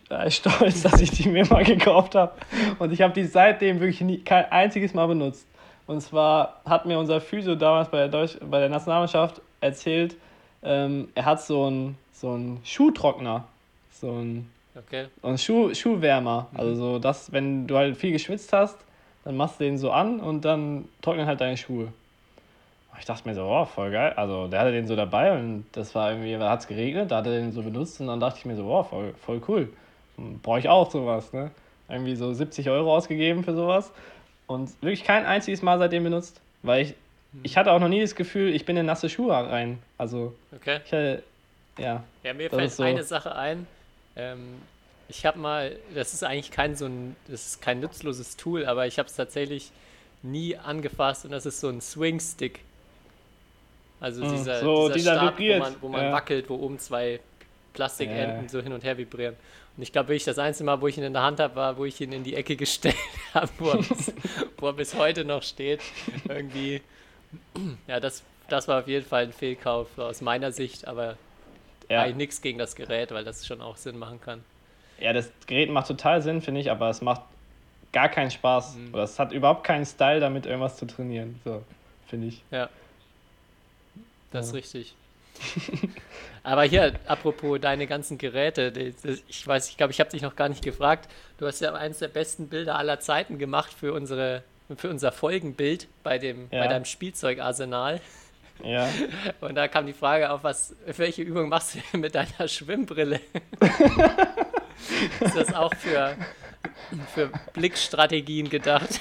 [0.09, 2.33] äh, stolz, dass ich die mir mal gekauft habe.
[2.79, 5.47] Und ich habe die seitdem wirklich nie, kein einziges Mal benutzt.
[5.91, 10.15] Und zwar hat mir unser Physio damals bei der, Deutsch, bei der Nationalmannschaft erzählt,
[10.63, 13.45] ähm, er hat so einen so einen Schuhtrockner,
[13.91, 15.07] so einen, Okay.
[15.21, 16.47] einen Schuh, Schuhwärmer.
[16.55, 18.77] Also so, dass, wenn du halt viel geschwitzt hast,
[19.25, 21.89] dann machst du den so an und dann trocknen halt deine Schuhe.
[23.01, 24.13] Ich dachte mir so, oh, voll geil.
[24.15, 27.17] Also der hatte den so dabei und das war irgendwie, da hat es geregnet, da
[27.17, 29.69] hat er den so benutzt und dann dachte ich mir so, oh, voll, voll cool.
[30.41, 31.51] Brauche ich auch sowas, ne?
[31.89, 33.91] irgendwie so 70 Euro ausgegeben für sowas
[34.51, 36.95] und wirklich kein einziges Mal seitdem benutzt, weil ich,
[37.43, 39.79] ich hatte auch noch nie das Gefühl, ich bin in nasse Schuhe rein.
[39.97, 40.81] Also Okay.
[40.85, 41.23] ich hatte,
[41.79, 42.83] ja, Ja, mir fällt so.
[42.83, 43.67] eine Sache ein.
[44.17, 44.61] Ähm,
[45.09, 48.87] ich habe mal, das ist eigentlich kein so ein, das ist kein nützloses Tool, aber
[48.87, 49.71] ich habe es tatsächlich
[50.23, 52.61] nie angefasst und das ist so ein Swing Stick.
[54.01, 56.13] Also Mm, dieser, so dieser, dieser Stab, wo man, wo man ja.
[56.13, 57.21] wackelt, wo oben zwei
[57.73, 58.49] Plastikenden Ja.
[58.49, 59.37] so hin und her vibrieren.
[59.77, 61.77] Und ich glaube wirklich, das einzige Mal, wo ich ihn in der Hand habe, war,
[61.79, 62.97] wo ich ihn in die Ecke gestellt
[63.35, 64.13] habe, wo, er bis-
[64.59, 65.81] wo er bis heute noch steht.
[66.29, 66.83] Irgendwie,
[67.87, 71.17] ja, das, das war auf jeden Fall ein Fehlkauf aus meiner Sicht, aber
[71.89, 74.45] ja, eigentlich nichts gegen das Gerät, weil das schon auch Sinn machen kann.
[74.99, 77.23] ja, das Gerät macht total Sinn, finde ich, aber es macht
[77.93, 78.77] gar keinen Spaß.
[78.77, 78.95] Mhm.
[78.95, 81.41] Oder es hat überhaupt keinen Style, damit irgendwas zu trainieren.
[81.45, 81.63] So,
[82.07, 82.43] finde ich.
[82.51, 82.69] Ja.
[84.31, 84.59] Das ist Ja.
[84.59, 84.95] richtig.
[86.43, 88.73] Aber hier, apropos deine ganzen Geräte,
[89.29, 91.11] ich weiß, ich glaube, ich habe dich noch gar nicht gefragt.
[91.39, 94.43] Du hast ja eines der besten Bilder aller Zeiten gemacht für unsere
[94.77, 96.69] für unser Folgenbild bei dem bei Ja.
[96.69, 98.01] deinem Spielzeugarsenal.
[98.65, 98.89] Ja.
[99.41, 103.21] Und da kam die Frage auf, was welche Übung machst du mit deiner Schwimmbrille?
[105.21, 106.17] ist das auch für
[107.15, 109.01] für Blickstrategien gedacht?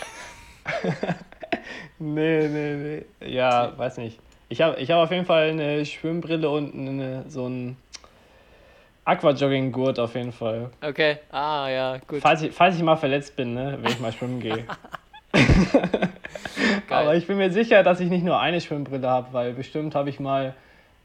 [1.99, 3.29] Nee, nee, nee.
[3.33, 4.19] Ja, weiß nicht.
[4.49, 7.77] Ich habe ich hab auf jeden Fall eine Schwimmbrille und eine, so ein
[9.05, 10.71] Aquajogging-Gurt auf jeden Fall.
[10.81, 12.21] Okay, ah ja, gut.
[12.21, 14.65] Falls ich, falls ich mal verletzt bin, ne, wenn ich mal schwimmen gehe.
[16.89, 20.09] Aber ich bin mir sicher, dass ich nicht nur eine Schwimmbrille habe, weil bestimmt habe
[20.09, 20.55] ich mal,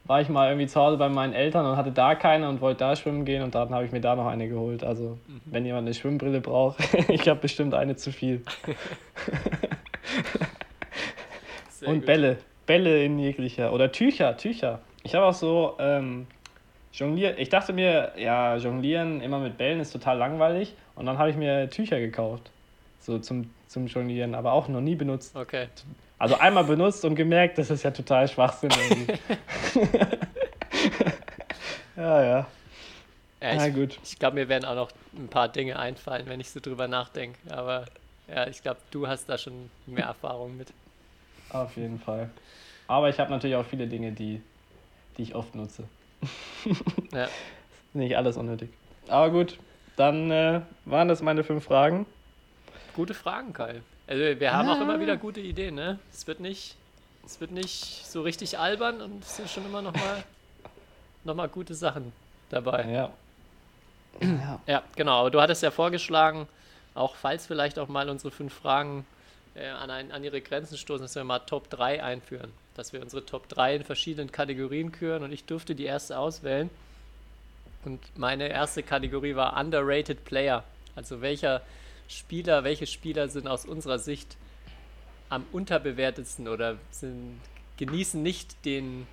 [0.04, 2.78] war ich mal irgendwie zu Hause bei meinen Eltern und hatte da keine und wollte
[2.80, 4.84] da schwimmen gehen und dann habe ich mir da noch eine geholt.
[4.84, 6.78] Also, wenn jemand eine Schwimmbrille braucht,
[7.08, 8.42] ich habe bestimmt eine zu viel.
[11.84, 12.06] Und gut.
[12.06, 12.38] Bälle.
[12.66, 13.72] Bälle in jeglicher.
[13.72, 14.80] Oder Tücher, Tücher.
[15.02, 16.26] Ich habe auch so ähm,
[16.92, 17.38] jongliert.
[17.38, 20.74] Ich dachte mir, ja, jonglieren immer mit Bällen ist total langweilig.
[20.94, 22.50] Und dann habe ich mir Tücher gekauft.
[23.00, 25.36] So zum, zum Jonglieren, aber auch noch nie benutzt.
[25.36, 25.68] Okay.
[26.18, 29.12] Also einmal benutzt und gemerkt, das ist ja total Schwachsinn irgendwie.
[31.96, 32.46] ja, ja.
[33.42, 33.98] Ja, Na ich gut.
[34.02, 37.38] ich glaube, mir werden auch noch ein paar Dinge einfallen, wenn ich so drüber nachdenke.
[37.50, 37.84] Aber
[38.26, 40.68] ja, ich glaube, du hast da schon mehr Erfahrung mit.
[41.50, 42.30] Auf jeden Fall.
[42.86, 44.42] Aber ich habe natürlich auch viele Dinge, die,
[45.16, 45.84] die ich oft nutze.
[47.12, 47.28] Ja.
[47.92, 48.70] Nicht alles unnötig.
[49.08, 49.58] Aber gut,
[49.96, 52.06] dann äh, waren das meine fünf Fragen.
[52.94, 53.82] Gute Fragen, Kai.
[54.06, 55.98] Also wir haben auch immer wieder gute Ideen, ne?
[56.12, 56.76] Es wird nicht,
[57.24, 60.24] es wird nicht so richtig albern und es sind schon immer noch mal,
[61.24, 62.12] noch mal gute Sachen
[62.50, 62.84] dabei.
[62.90, 63.10] Ja.
[64.20, 64.60] ja.
[64.66, 65.20] Ja, genau.
[65.20, 66.46] Aber du hattest ja vorgeschlagen,
[66.94, 69.06] auch falls vielleicht auch mal unsere fünf Fragen
[69.54, 72.52] äh, an, ein, an ihre Grenzen stoßen, dass wir mal Top 3 einführen.
[72.74, 76.70] Dass wir unsere Top 3 in verschiedenen Kategorien küren und ich durfte die erste auswählen.
[77.84, 80.64] Und meine erste Kategorie war Underrated Player.
[80.96, 81.62] Also welcher
[82.08, 84.36] Spieler, welche Spieler sind aus unserer Sicht
[85.28, 87.40] am unterbewertetsten oder sind,
[87.76, 89.06] genießen nicht den,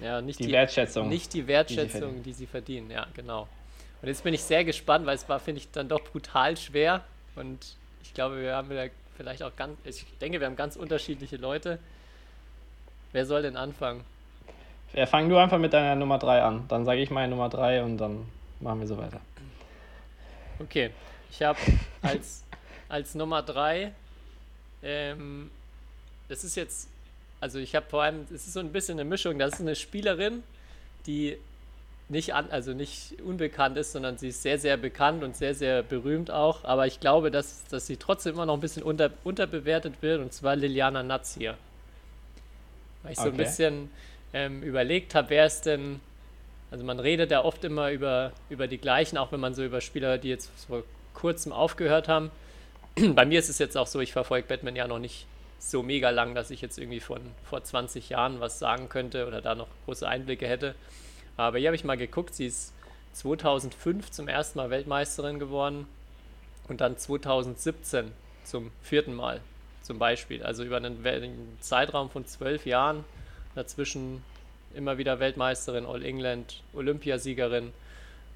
[0.00, 1.08] ja, nicht Die Wertschätzung.
[1.08, 2.90] nicht die die sie Wertschätzung, die sie verdienen.
[2.90, 3.48] Ja, genau.
[4.02, 7.04] Und jetzt bin ich sehr gespannt, weil es war, finde ich, dann doch brutal schwer.
[7.36, 8.88] Und ich glaube, wir haben wieder
[9.20, 11.78] vielleicht auch ganz, ich denke, wir haben ganz unterschiedliche Leute.
[13.12, 14.02] Wer soll denn anfangen?
[14.94, 16.64] Ja, fang du einfach mit deiner Nummer 3 an.
[16.68, 18.26] Dann sage ich meine Nummer 3 und dann
[18.60, 19.20] machen wir so weiter.
[20.58, 20.90] Okay,
[21.30, 21.58] ich habe
[22.02, 22.44] als,
[22.88, 23.92] als Nummer 3,
[24.82, 25.50] ähm,
[26.28, 26.88] das ist jetzt,
[27.40, 29.76] also ich habe vor allem, es ist so ein bisschen eine Mischung, das ist eine
[29.76, 30.42] Spielerin,
[31.06, 31.36] die
[32.10, 35.82] nicht an, also nicht unbekannt ist, sondern sie ist sehr, sehr bekannt und sehr, sehr
[35.82, 36.64] berühmt auch.
[36.64, 40.32] Aber ich glaube, dass, dass sie trotzdem immer noch ein bisschen unter, unterbewertet wird, und
[40.32, 41.56] zwar Liliana Nazir.
[43.02, 43.36] Weil ich so ein Okay.
[43.36, 43.90] bisschen
[44.32, 46.00] ähm, überlegt habe, wer ist denn,
[46.70, 49.80] also man redet ja oft immer über, über die gleichen, auch wenn man so über
[49.80, 50.84] Spieler, die jetzt vor
[51.14, 52.30] kurzem aufgehört haben.
[53.14, 55.26] Bei mir ist es jetzt auch so, ich verfolge Batman ja noch nicht
[55.58, 59.42] so mega lang, dass ich jetzt irgendwie von vor 20 Jahren was sagen könnte oder
[59.42, 60.74] da noch große Einblicke hätte.
[61.40, 62.74] Aber hier habe ich mal geguckt, sie ist
[63.14, 65.86] 2005 zum ersten Mal Weltmeisterin geworden
[66.68, 68.12] und dann 2017
[68.44, 69.40] zum vierten Mal
[69.80, 70.42] zum Beispiel.
[70.42, 73.04] Also über einen, einen Zeitraum von zwölf Jahren
[73.54, 74.22] dazwischen
[74.74, 77.72] immer wieder Weltmeisterin, All England, Olympiasiegerin.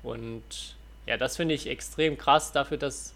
[0.02, 0.74] Und
[1.06, 3.12] ja, das finde ich extrem krass dafür, dass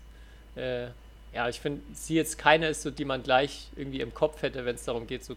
[0.55, 0.89] äh,
[1.32, 4.66] ja, ich finde, sie jetzt keine ist, so die man gleich irgendwie im Kopf hätte,
[4.66, 5.34] wenn es darum geht, so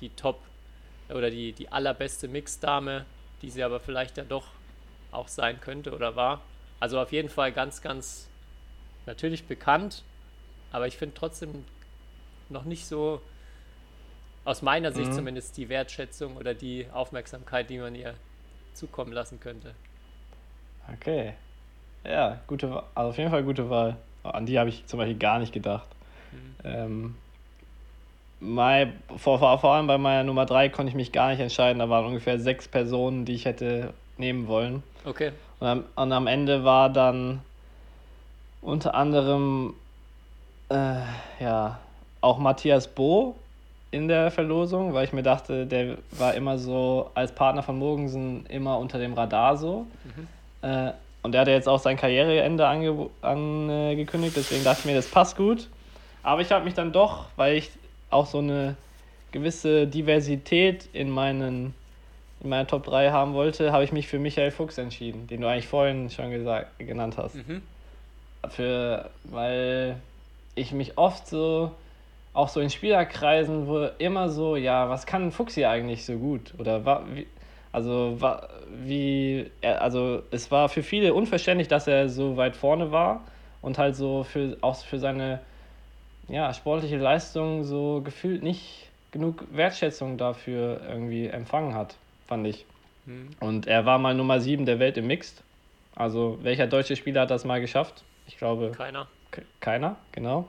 [0.00, 0.38] die Top
[1.08, 3.04] oder die, die allerbeste Mixdame,
[3.44, 4.46] die sie aber vielleicht ja doch
[5.12, 6.40] auch sein könnte oder war.
[6.80, 8.26] Also auf jeden Fall ganz, ganz
[9.06, 10.02] natürlich bekannt,
[10.72, 11.64] aber ich finde trotzdem
[12.48, 13.20] noch nicht so,
[14.46, 15.16] aus meiner Sicht Mhm.
[15.16, 18.14] zumindest, die Wertschätzung oder die Aufmerksamkeit, die man ihr
[18.74, 19.74] zukommen lassen könnte.
[20.92, 21.34] Okay.
[22.04, 22.82] Ja, gute.
[22.94, 23.96] Also auf jeden Fall gute Wahl.
[24.22, 25.88] An die habe ich zum Beispiel gar nicht gedacht.
[26.64, 27.14] Ähm,
[28.44, 31.78] mein, vor, vor, allem bei meiner Nummer 3 konnte ich mich gar nicht entscheiden.
[31.78, 34.82] Da waren ungefähr sechs Personen, die ich hätte nehmen wollen.
[35.04, 35.32] Okay.
[35.60, 37.40] Und am, und am Ende war dann
[38.60, 39.74] unter anderem
[40.68, 40.96] äh,
[41.40, 41.78] ja,
[42.20, 43.36] auch Matthias Bo
[43.90, 48.44] in der Verlosung, weil ich mir dachte, der war immer so als Partner von Mogensen
[48.46, 49.86] immer unter dem Radar so.
[50.62, 50.92] Äh,
[51.22, 55.36] und der hatte jetzt auch sein Karriereende ange angekündigt, deswegen dachte ich mir, das passt
[55.36, 55.68] gut.
[56.22, 57.70] Aber ich habe mich dann doch, weil ich
[58.10, 58.76] auch so eine
[59.32, 61.74] gewisse Diversität in meinen
[62.44, 65.48] in meiner Top 3 haben wollte, habe ich mich für Michael Fuchs entschieden, den du
[65.48, 67.36] eigentlich vorhin schon gesagt, genannt hast.
[67.36, 67.62] Mhm.
[68.50, 69.96] Für, weil
[70.54, 71.72] ich mich oft so,
[72.34, 76.52] auch so in Spielerkreisen, wo immer so, ja, was kann Fuchs hier eigentlich so gut?
[76.58, 77.26] Oder wa, wie,
[77.72, 78.46] also wa,
[78.84, 83.24] wie, also es war für viele unverständlich, dass er so weit vorne war
[83.62, 85.40] und halt so für, auch für seine
[86.28, 91.96] ja, sportliche Leistung so gefühlt nicht genug Wertschätzung dafür irgendwie empfangen hat,
[92.26, 92.66] fand ich.
[93.06, 93.30] Mhm.
[93.40, 95.42] Und er war mal Nummer 7 der Welt im Mixed.
[95.94, 98.04] Also welcher deutsche Spieler hat das mal geschafft?
[98.26, 99.06] Ich glaube Keiner.
[99.30, 100.48] ke- keiner, genau.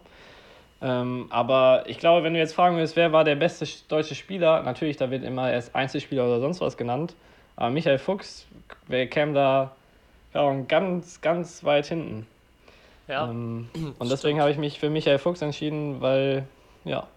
[0.81, 4.15] Ähm, aber ich glaube, wenn du jetzt fragen würdest, wer war der beste sch- deutsche
[4.15, 7.15] Spieler, natürlich, da wird immer erst Einzelspieler oder sonst was genannt.
[7.55, 8.47] Aber Michael Fuchs,
[8.87, 9.75] wer käme da
[10.33, 12.27] ja, ganz, ganz weit hinten.
[13.07, 13.29] Ja.
[13.29, 16.45] Ähm, und deswegen habe ich mich für Michael Fuchs entschieden, weil,
[16.83, 17.07] ja,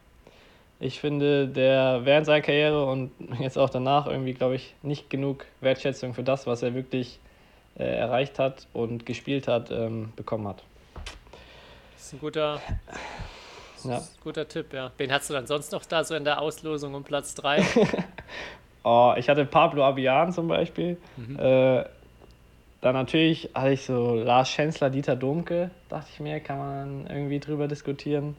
[0.80, 3.10] ich finde, der während seiner Karriere und
[3.40, 7.18] jetzt auch danach irgendwie, glaube ich, nicht genug Wertschätzung für das, was er wirklich
[7.78, 10.62] äh, erreicht hat und gespielt hat, ähm, bekommen hat.
[11.94, 12.60] Das ist ein guter,
[13.84, 14.02] Ja.
[14.22, 14.90] guter Tipp, ja.
[14.98, 17.62] Wen hast du dann sonst noch da so in der Auslosung um Platz 3?
[18.84, 20.96] Oh, ich hatte Pablo Abian zum Beispiel.
[21.36, 21.84] Äh,
[22.80, 27.40] dann natürlich hatte ich so Lars Schänzler, Dieter Domke, dachte ich mir, kann man irgendwie
[27.40, 28.36] drüber diskutieren.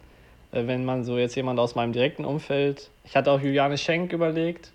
[0.52, 2.90] Äh, wenn man so jetzt jemand aus meinem direkten Umfeld.
[3.04, 4.72] Ich hatte auch Juliane Schenk überlegt,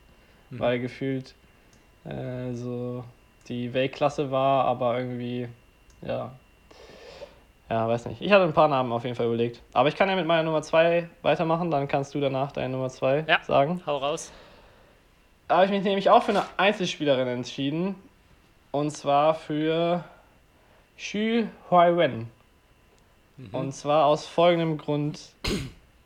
[0.50, 1.34] weil gefühlt
[2.04, 3.04] äh, so
[3.48, 5.48] die Weltklasse war, aber irgendwie,
[6.02, 6.32] ja.
[7.70, 8.20] Ja, weiß nicht.
[8.20, 9.62] Ich hatte ein paar Namen auf jeden Fall überlegt.
[9.72, 12.90] Aber ich kann ja mit meiner Nummer 2 weitermachen, dann kannst du danach deine Nummer
[12.90, 13.42] 2 Ja.
[13.42, 13.80] sagen.
[13.86, 14.30] Hau raus.
[15.48, 17.96] Da habe ich mich nämlich auch für eine Einzelspielerin entschieden.
[18.74, 20.02] Und zwar für
[20.98, 22.28] Xu Huaiwen.
[23.52, 25.20] Und zwar aus folgendem Grund.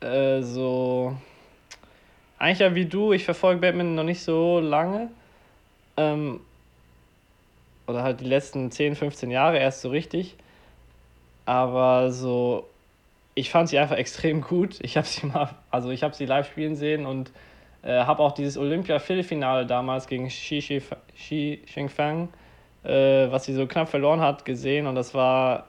[0.01, 1.17] Äh, so.
[2.37, 5.09] Eigentlich ja wie du, ich verfolge Batman noch nicht so lange.
[5.97, 6.41] Ähm,
[7.87, 10.35] oder halt die letzten 10, 15 Jahre erst so richtig.
[11.47, 12.69] Aber so.
[13.33, 14.77] Ich fand sie einfach extrem gut.
[14.83, 17.31] Ich habe sie mal, also ich habe sie live spielen sehen und
[17.81, 20.83] äh, habe auch dieses Olympia-Viertelfinale damals gegen Xi, Shi-
[21.15, 22.29] Xi Jinping,
[22.83, 24.87] äh, was sie so knapp verloren hat, gesehen.
[24.87, 25.65] Und das war,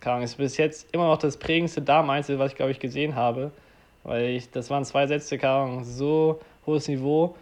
[0.00, 3.14] keine Ahnung, ist bis jetzt immer noch das prägendste Damen-Einzel, was ich, glaube ich, gesehen
[3.14, 3.50] habe.
[4.04, 7.36] Weil ich, das waren zwei Sätze, keine Ahnung, so hohes Niveau.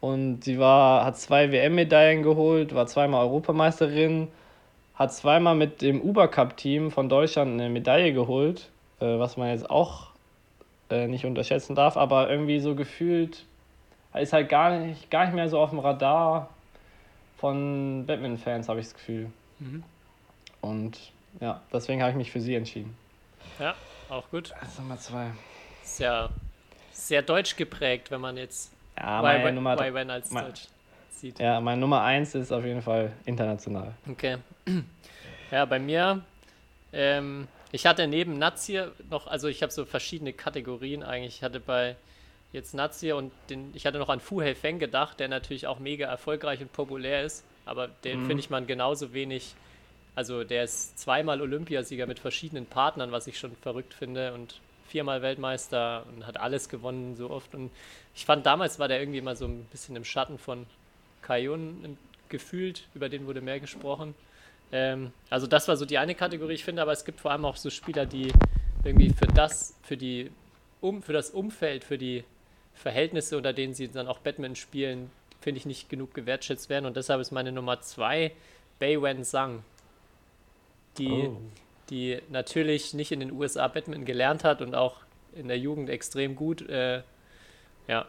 [0.00, 4.28] Und sie war, hat zwei WM-Medaillen geholt, war zweimal Europameisterin,
[4.94, 8.70] hat zweimal mit dem Uber Cup-Team von Deutschland eine Medaille geholt,
[9.00, 10.08] äh, was man jetzt auch
[10.90, 13.44] äh, nicht unterschätzen darf, aber irgendwie so gefühlt
[14.14, 16.48] ist halt gar nicht, gar nicht mehr so auf dem Radar
[17.40, 19.30] von Batman-Fans, habe ich das Gefühl.
[19.58, 19.82] Mhm.
[20.60, 20.98] Und
[21.40, 22.94] ja, deswegen habe ich mich für sie entschieden.
[23.58, 23.74] Ja,
[24.10, 24.52] auch gut.
[24.60, 25.30] Das ist Nummer zwei.
[25.82, 26.28] Sehr,
[26.92, 30.66] sehr deutsch geprägt, wenn man jetzt Ja, meine Wen- Nummer, Wai Wen als mein- Deutsch
[31.10, 31.38] sieht.
[31.38, 33.94] ja, meine Nummer eins ist auf jeden Fall international.
[34.08, 34.36] Okay.
[35.50, 36.22] Ja, bei mir,
[36.92, 41.38] ähm, ich hatte neben Nazir noch, also ich habe so verschiedene Kategorien eigentlich.
[41.38, 41.96] Ich hatte bei
[42.52, 46.06] jetzt Nazir und den, ich hatte noch an Fu Feng gedacht, der natürlich auch mega
[46.06, 49.54] erfolgreich und populär ist, aber den finde ich man genauso wenig.
[50.16, 55.22] Also der ist zweimal Olympiasieger mit verschiedenen Partnern, was ich schon verrückt finde und viermal
[55.22, 57.54] Weltmeister und hat alles gewonnen so oft.
[57.54, 57.70] Und
[58.14, 60.66] ich fand damals war der irgendwie mal so ein bisschen im Schatten von
[61.22, 61.96] Kayun
[62.28, 64.14] gefühlt, über den wurde mehr gesprochen.
[64.72, 67.44] Ähm, also das war so die eine Kategorie, ich finde, aber es gibt vor allem
[67.44, 68.32] auch so Spieler, die
[68.84, 70.30] irgendwie für das, für die,
[70.80, 72.24] um, für das Umfeld, für die
[72.80, 75.10] Verhältnisse, unter denen sie dann auch Badminton spielen,
[75.40, 76.86] finde ich nicht genug gewertschätzt werden.
[76.86, 78.32] Und deshalb ist meine Nummer zwei
[78.78, 79.62] Bei Wen Sang,
[80.98, 81.36] die, Oh.
[81.90, 84.96] die natürlich nicht in den USA Badminton gelernt hat und auch
[85.34, 87.02] in der Jugend extrem gut, äh,
[87.88, 88.06] ja,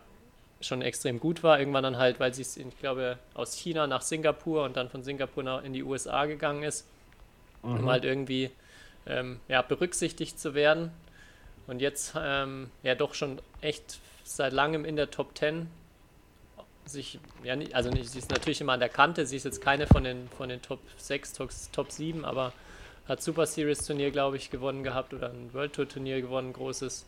[0.61, 1.59] schon extrem gut war.
[1.59, 5.03] Irgendwann dann halt, weil sie es, ich glaube, aus China nach Singapur und dann von
[5.03, 6.87] Singapur nach in die USA gegangen ist,
[7.61, 8.51] um halt irgendwie
[9.07, 10.91] ähm, ja, berücksichtigt zu werden.
[11.67, 15.67] Und jetzt ähm, ja doch schon echt seit langem in der Top 10
[16.85, 19.87] sich, ja, also nicht, sie ist natürlich immer an der Kante, sie ist jetzt keine
[19.87, 22.53] von den, von den Top 6, Top, Top 7, aber
[23.07, 27.05] hat Super Series Turnier, glaube ich, gewonnen gehabt oder ein World Tour Turnier gewonnen, großes.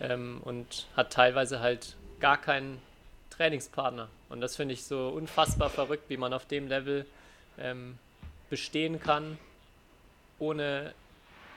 [0.00, 2.80] Ähm, und hat teilweise halt gar keinen
[3.30, 4.08] Trainingspartner.
[4.28, 7.06] Und das finde ich so unfassbar verrückt, wie man auf dem Level
[7.58, 7.98] ähm,
[8.50, 9.38] bestehen kann,
[10.38, 10.94] ohne,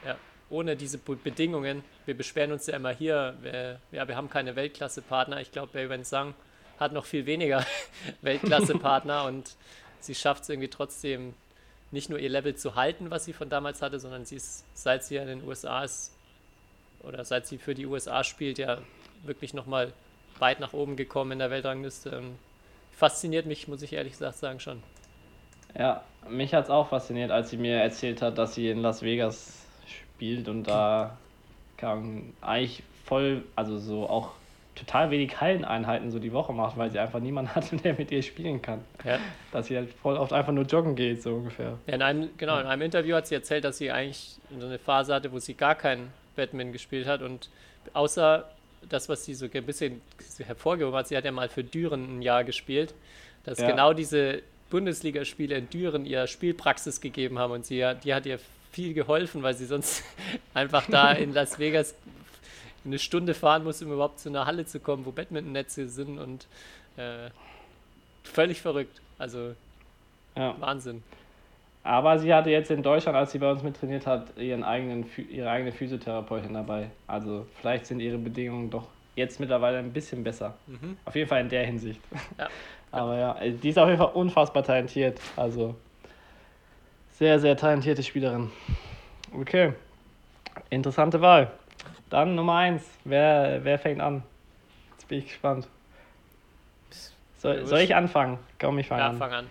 [0.06, 0.16] ja,
[0.50, 1.84] ohne diese Bedingungen.
[2.06, 5.42] Wir beschweren uns ja immer hier, wir, ja, wir haben keine Weltklasse-Partner.
[5.42, 6.34] Ich glaube, Bei Sang
[6.80, 7.66] hat noch viel weniger
[8.22, 9.56] Weltklasse-Partner und
[10.00, 11.34] sie schafft es irgendwie trotzdem
[11.92, 15.04] nicht nur ihr Level zu halten, was sie von damals hatte, sondern sie ist, seit
[15.04, 16.12] sie in den USA ist
[17.02, 18.80] oder seit sie für die USA spielt, ja
[19.24, 19.94] wirklich nochmal
[20.40, 22.22] weit nach oben gekommen in der Weltrangliste.
[22.92, 24.84] Fasziniert mich, muss ich ehrlich gesagt sagen, schon.
[25.78, 29.02] Ja, mich hat es auch fasziniert, als sie mir erzählt hat, dass sie in Las
[29.02, 29.65] Vegas
[30.16, 31.18] spielt und da
[31.78, 34.32] kam eigentlich voll, also so auch
[34.76, 38.22] total wenig Halleneinheiten so die Woche macht, weil sie einfach niemanden hatte, der mit ihr
[38.22, 38.82] spielen kann.
[39.04, 39.20] Ja.
[39.52, 41.78] Dass sie halt voll oft einfach nur joggen geht, so ungefähr.
[41.88, 44.80] Ja, in einem, genau, in einem Interview hat sie erzählt, dass sie eigentlich so eine
[44.80, 47.50] Phase hatte, wo sie gar kein Batman gespielt hat und
[47.94, 48.50] außer
[48.88, 50.02] das, was sie so ein bisschen
[50.38, 52.94] hervorgehoben hat, sie hat ja mal für Düren ein Jahr gespielt,
[53.44, 53.70] dass ja.
[53.70, 58.40] genau diese Bundesligaspiele in Düren ihr Spielpraxis gegeben haben und sie die hat ihr
[58.76, 60.04] viel geholfen, weil sie sonst
[60.54, 61.96] einfach da in Las Vegas
[62.84, 66.46] eine Stunde fahren muss, um überhaupt zu einer Halle zu kommen, wo Badminton-Netze sind und
[66.98, 67.30] äh,
[68.24, 69.02] völlig verrückt.
[69.18, 69.56] Also
[70.36, 70.56] ja.
[70.60, 71.04] Wahnsinn.
[71.84, 75.50] Aber sie hatte jetzt in Deutschland, als sie bei uns mittrainiert hat, ihren eigenen, ihre
[75.50, 76.90] eigene Physiotherapeutin dabei.
[77.08, 80.56] Also vielleicht sind ihre Bedingungen doch jetzt mittlerweile ein bisschen besser.
[80.68, 80.98] Mhm.
[81.06, 82.02] Auf jeden Fall in der Hinsicht.
[82.38, 82.50] Ja.
[82.92, 85.20] Aber ja, die ist auf jeden Fall unfassbar talentiert.
[85.36, 85.76] Also
[87.18, 88.52] sehr, sehr talentierte Spielerin.
[89.34, 89.74] Okay.
[90.70, 91.52] Interessante Wahl.
[92.10, 92.84] Dann Nummer 1.
[93.06, 94.24] Wer, wer fängt an?
[94.92, 95.68] Jetzt bin ich gespannt.
[97.38, 98.40] Soll, soll ich anfangen?
[98.60, 99.18] Komm, ich fange ja, an.
[99.18, 99.48] fang an.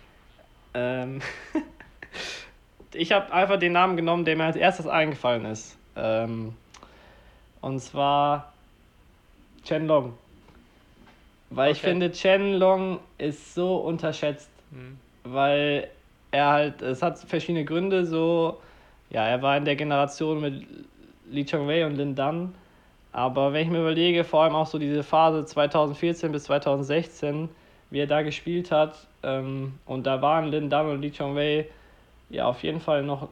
[0.75, 1.23] Ähm,
[2.93, 5.77] ich habe einfach den Namen genommen, der mir als erstes eingefallen ist.
[5.97, 6.57] Ähm,
[7.61, 8.53] und zwar
[9.62, 10.19] Chen Long.
[11.51, 11.73] Weil okay.
[11.73, 14.51] ich finde, Chen Long ist so unterschätzt.
[14.71, 14.99] Mhm.
[15.23, 15.89] Weil
[16.35, 18.59] er halt, es hat verschiedene Gründe, so,
[19.11, 20.66] ja, er war in der Generation mit
[21.30, 22.55] Lee Chong-wei und Lin Dan.
[23.12, 27.49] Aber wenn ich mir überlege, vor allem auch so diese Phase 2014 bis 2016,
[27.91, 31.68] wie er da gespielt hat, ähm, und da waren Lin Dan und Lee Chong-wei
[32.30, 33.28] ja auf jeden Fall noch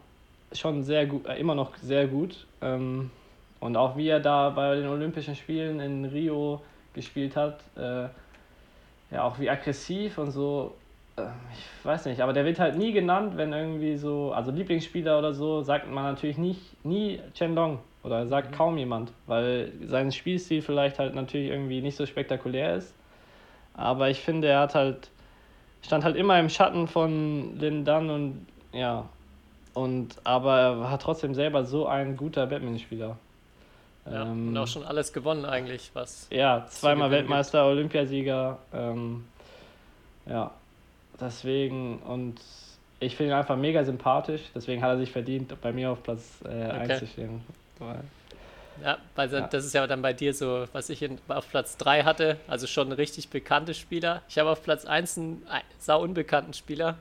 [0.53, 2.47] schon sehr gut, äh, immer noch sehr gut.
[2.61, 3.11] Ähm,
[3.59, 6.63] und auch wie er da bei den Olympischen Spielen in Rio
[6.95, 8.09] gespielt hat, äh,
[9.11, 10.75] ja, auch wie aggressiv und so,
[11.17, 15.35] ich weiß nicht, aber der wird halt nie genannt, wenn irgendwie so, also Lieblingsspieler oder
[15.35, 18.55] so, sagt man natürlich nicht, nie Chen Long oder sagt mhm.
[18.55, 22.95] kaum jemand, weil sein Spielstil vielleicht halt natürlich irgendwie nicht so spektakulär ist.
[23.75, 25.11] Aber ich finde, er hat halt,
[25.83, 29.07] stand halt immer im Schatten von Lin Dan und ja,
[29.75, 33.17] und aber er hat trotzdem selber so ein guter Badmintonspieler.
[34.07, 36.27] Ja, ähm, und auch schon alles gewonnen eigentlich, was.
[36.31, 37.77] Ja, zweimal Weltmeister, gibt.
[37.77, 38.59] Olympiasieger.
[38.73, 39.25] Ähm,
[40.27, 40.51] ja,
[41.23, 42.41] deswegen und
[43.01, 46.41] ich finde ihn einfach mega sympathisch, deswegen hat er sich verdient, bei mir auf Platz
[46.45, 46.93] äh, okay.
[46.93, 47.41] 1 zu stehen.
[48.83, 49.41] Ja, weil ja.
[49.49, 52.67] das ist ja dann bei dir so, was ich in, auf Platz 3 hatte, also
[52.67, 54.23] schon richtig bekannter Spieler.
[54.29, 55.47] Ich habe auf Platz 1 einen
[55.79, 56.97] sau unbekannten Spieler,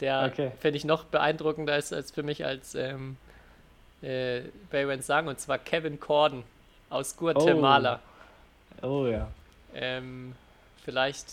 [0.00, 0.52] der, okay.
[0.60, 3.16] finde ich, noch beeindruckender ist als für mich als ähm,
[4.02, 6.44] äh, Baywen sagen, und zwar Kevin Corden
[6.90, 8.00] aus Guatemala.
[8.82, 9.28] Oh, oh ja.
[9.74, 10.34] Ähm,
[10.84, 11.26] vielleicht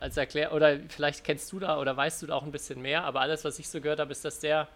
[0.00, 3.04] als Erklär oder vielleicht kennst du da oder weißt du da auch ein bisschen mehr,
[3.04, 4.68] aber alles, was ich so gehört habe, ist, dass der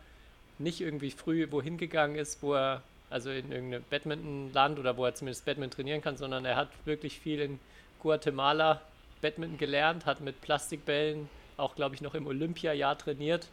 [0.58, 5.14] nicht irgendwie früh wohin gegangen ist, wo er, also in irgendeinem Badminton-Land oder wo er
[5.14, 7.58] zumindest Badminton trainieren kann, sondern er hat wirklich viel in
[8.00, 8.80] Guatemala
[9.20, 13.48] Badminton gelernt, hat mit Plastikbällen auch, glaube ich, noch im Olympia-Jahr trainiert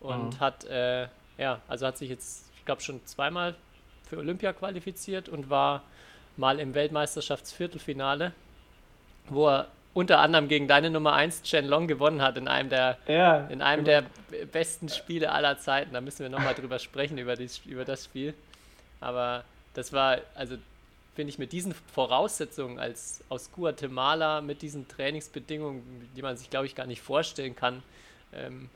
[0.00, 0.40] und mhm.
[0.40, 3.56] hat, äh, ja, also hat sich jetzt, ich glaube, schon zweimal
[4.08, 5.82] für Olympia qualifiziert und war
[6.36, 8.32] mal im Weltmeisterschaftsviertelfinale,
[9.28, 12.98] wo er unter anderem gegen deine Nummer 1 Chen Long gewonnen hat in einem der,
[13.06, 14.06] ja, in einem genau.
[14.30, 15.92] der besten Spiele aller Zeiten.
[15.92, 18.34] Da müssen wir nochmal drüber sprechen, über, die, über das Spiel.
[19.00, 20.56] Aber das war, also
[21.14, 26.66] finde ich, mit diesen Voraussetzungen als aus Guatemala, mit diesen Trainingsbedingungen, die man sich, glaube
[26.66, 27.82] ich, gar nicht vorstellen kann,
[28.32, 28.70] ähm,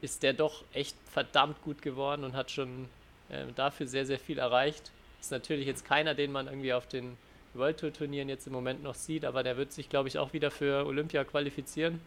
[0.00, 2.88] ist der doch echt verdammt gut geworden und hat schon
[3.28, 4.92] äh, dafür sehr, sehr viel erreicht.
[5.20, 7.16] Ist natürlich jetzt keiner, den man irgendwie auf den
[7.54, 10.32] World Tour Turnieren jetzt im Moment noch sieht, aber der wird sich, glaube ich, auch
[10.32, 12.00] wieder für Olympia qualifizieren.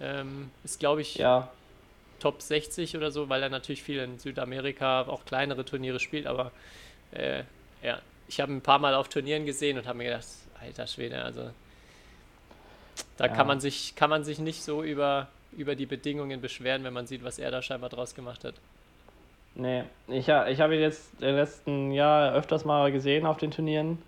[0.00, 1.50] Ähm, ist, glaube ich, ja.
[2.20, 6.52] Top 60 oder so, weil er natürlich viel in Südamerika auch kleinere Turniere spielt, aber
[7.12, 7.44] äh,
[7.82, 10.26] ja, ich habe ein paar Mal auf Turnieren gesehen und habe mir gedacht,
[10.60, 11.50] alter Schwede, also
[13.16, 13.28] Da Ja.
[13.28, 17.06] kann, man sich, kann man sich nicht so über, über die Bedingungen beschweren, wenn man
[17.06, 18.54] sieht, was er da scheinbar draus gemacht hat.
[19.54, 23.98] Nee, ich, ich habe ihn jetzt im letzten Jahr öfters mal gesehen auf den Turnieren.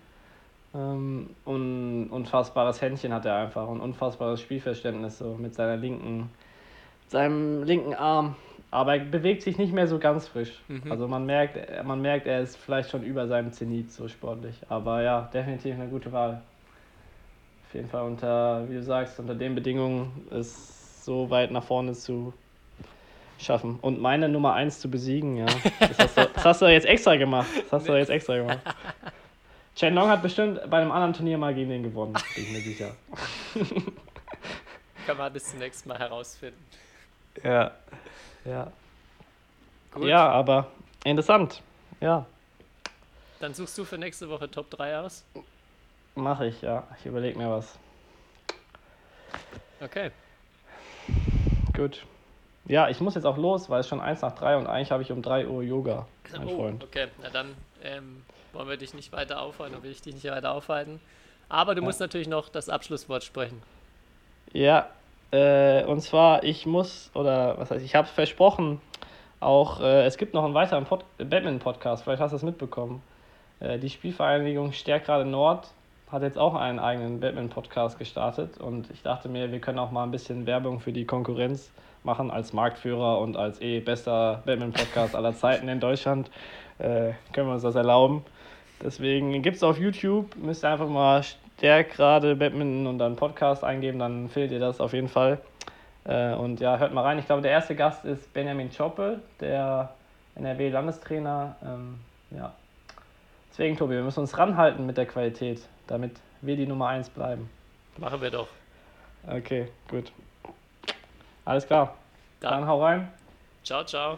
[0.75, 6.29] Ähm, un, unfassbares Händchen hat er einfach und unfassbares Spielverständnis so mit seiner linken,
[7.07, 8.35] seinem linken Arm.
[8.71, 10.59] Aber er bewegt sich nicht mehr so ganz frisch.
[10.67, 10.91] Mhm.
[10.91, 14.55] Also man merkt, man merkt, er ist vielleicht schon über seinem Zenit so sportlich.
[14.67, 16.41] Aber ja, definitiv eine gute Wahl.
[17.67, 21.93] Auf jeden Fall unter, wie du sagst, unter den Bedingungen ist so weit nach vorne
[21.93, 22.33] zu
[23.37, 23.77] schaffen.
[23.81, 25.45] Und meine Nummer 1 zu besiegen, ja.
[25.79, 27.49] Das hast du, das hast du jetzt extra gemacht.
[27.55, 28.59] Das hast du jetzt extra gemacht.
[29.75, 32.61] Chen Long hat bestimmt bei einem anderen Turnier mal gegen den gewonnen, bin ich mir
[32.61, 32.95] sicher.
[35.07, 36.63] Kann man bis zum nächsten Mal herausfinden.
[37.43, 37.71] Ja.
[38.45, 38.71] Ja.
[39.93, 40.67] Gut, Ja, aber
[41.03, 41.61] interessant.
[41.99, 42.25] Ja,
[43.43, 45.25] dann suchst du für nächste Woche Top 3 aus.
[46.15, 46.87] mache ich, ja.
[46.97, 47.77] Ich überlege mir was.
[49.81, 50.11] Okay.
[51.75, 52.05] Gut.
[52.63, 55.03] Ja, ich muss jetzt auch los, weil es schon 1 nach 3 und eigentlich habe
[55.03, 56.85] ich um 3 Uhr Yoga, mein oh, Freund.
[56.85, 57.09] okay.
[57.21, 57.53] Na dann
[57.83, 58.23] ähm,
[58.53, 60.99] wollen wir dich nicht weiter aufhalten, will ich dich nicht weiter aufhalten.
[61.49, 61.85] Aber du Ja.
[61.85, 63.61] musst natürlich noch das Abschlusswort sprechen.
[64.53, 64.87] Ja,
[65.31, 68.81] äh, und zwar, ich muss, oder was heißt, ich habe versprochen,
[69.39, 73.01] auch, äh, es gibt noch einen weiteren Pod Batman-Podcast, vielleicht hast du es mitbekommen.
[73.59, 75.67] Äh, die Spielvereinigung Stärkrade Nord
[76.11, 80.03] hat jetzt auch einen eigenen Batman-Podcast gestartet und ich dachte mir, wir können auch mal
[80.03, 81.71] ein bisschen Werbung für die Konkurrenz
[82.03, 86.29] machen als Marktführer und als eh bester Batman-Podcast aller Zeiten in Deutschland.
[86.77, 88.23] Äh, können wir uns das erlauben.
[88.83, 93.99] Deswegen gibt es auf YouTube, müsst ihr einfach mal Stärkrade Badminton und dann Podcast eingeben,
[93.99, 95.39] dann findet ihr das auf jeden Fall.
[96.03, 97.17] Äh, und ja, hört mal rein.
[97.17, 99.93] Ich glaube, der erste Gast ist Benjamin Choppe, der
[100.35, 101.55] NRW-Landestrainer.
[101.63, 101.99] Ähm,
[102.31, 102.53] ja.
[103.51, 107.49] Deswegen, Tobi, wir müssen uns ranhalten mit der Qualität, damit wir die Nummer 1 bleiben.
[107.97, 108.47] Machen wir doch.
[109.25, 110.11] Okay, gut.
[111.45, 111.95] Alles klar.
[112.41, 112.51] Dann.
[112.51, 113.07] Dann hau rein.
[113.63, 114.17] Ciao, ciao.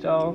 [0.00, 0.34] Ciao.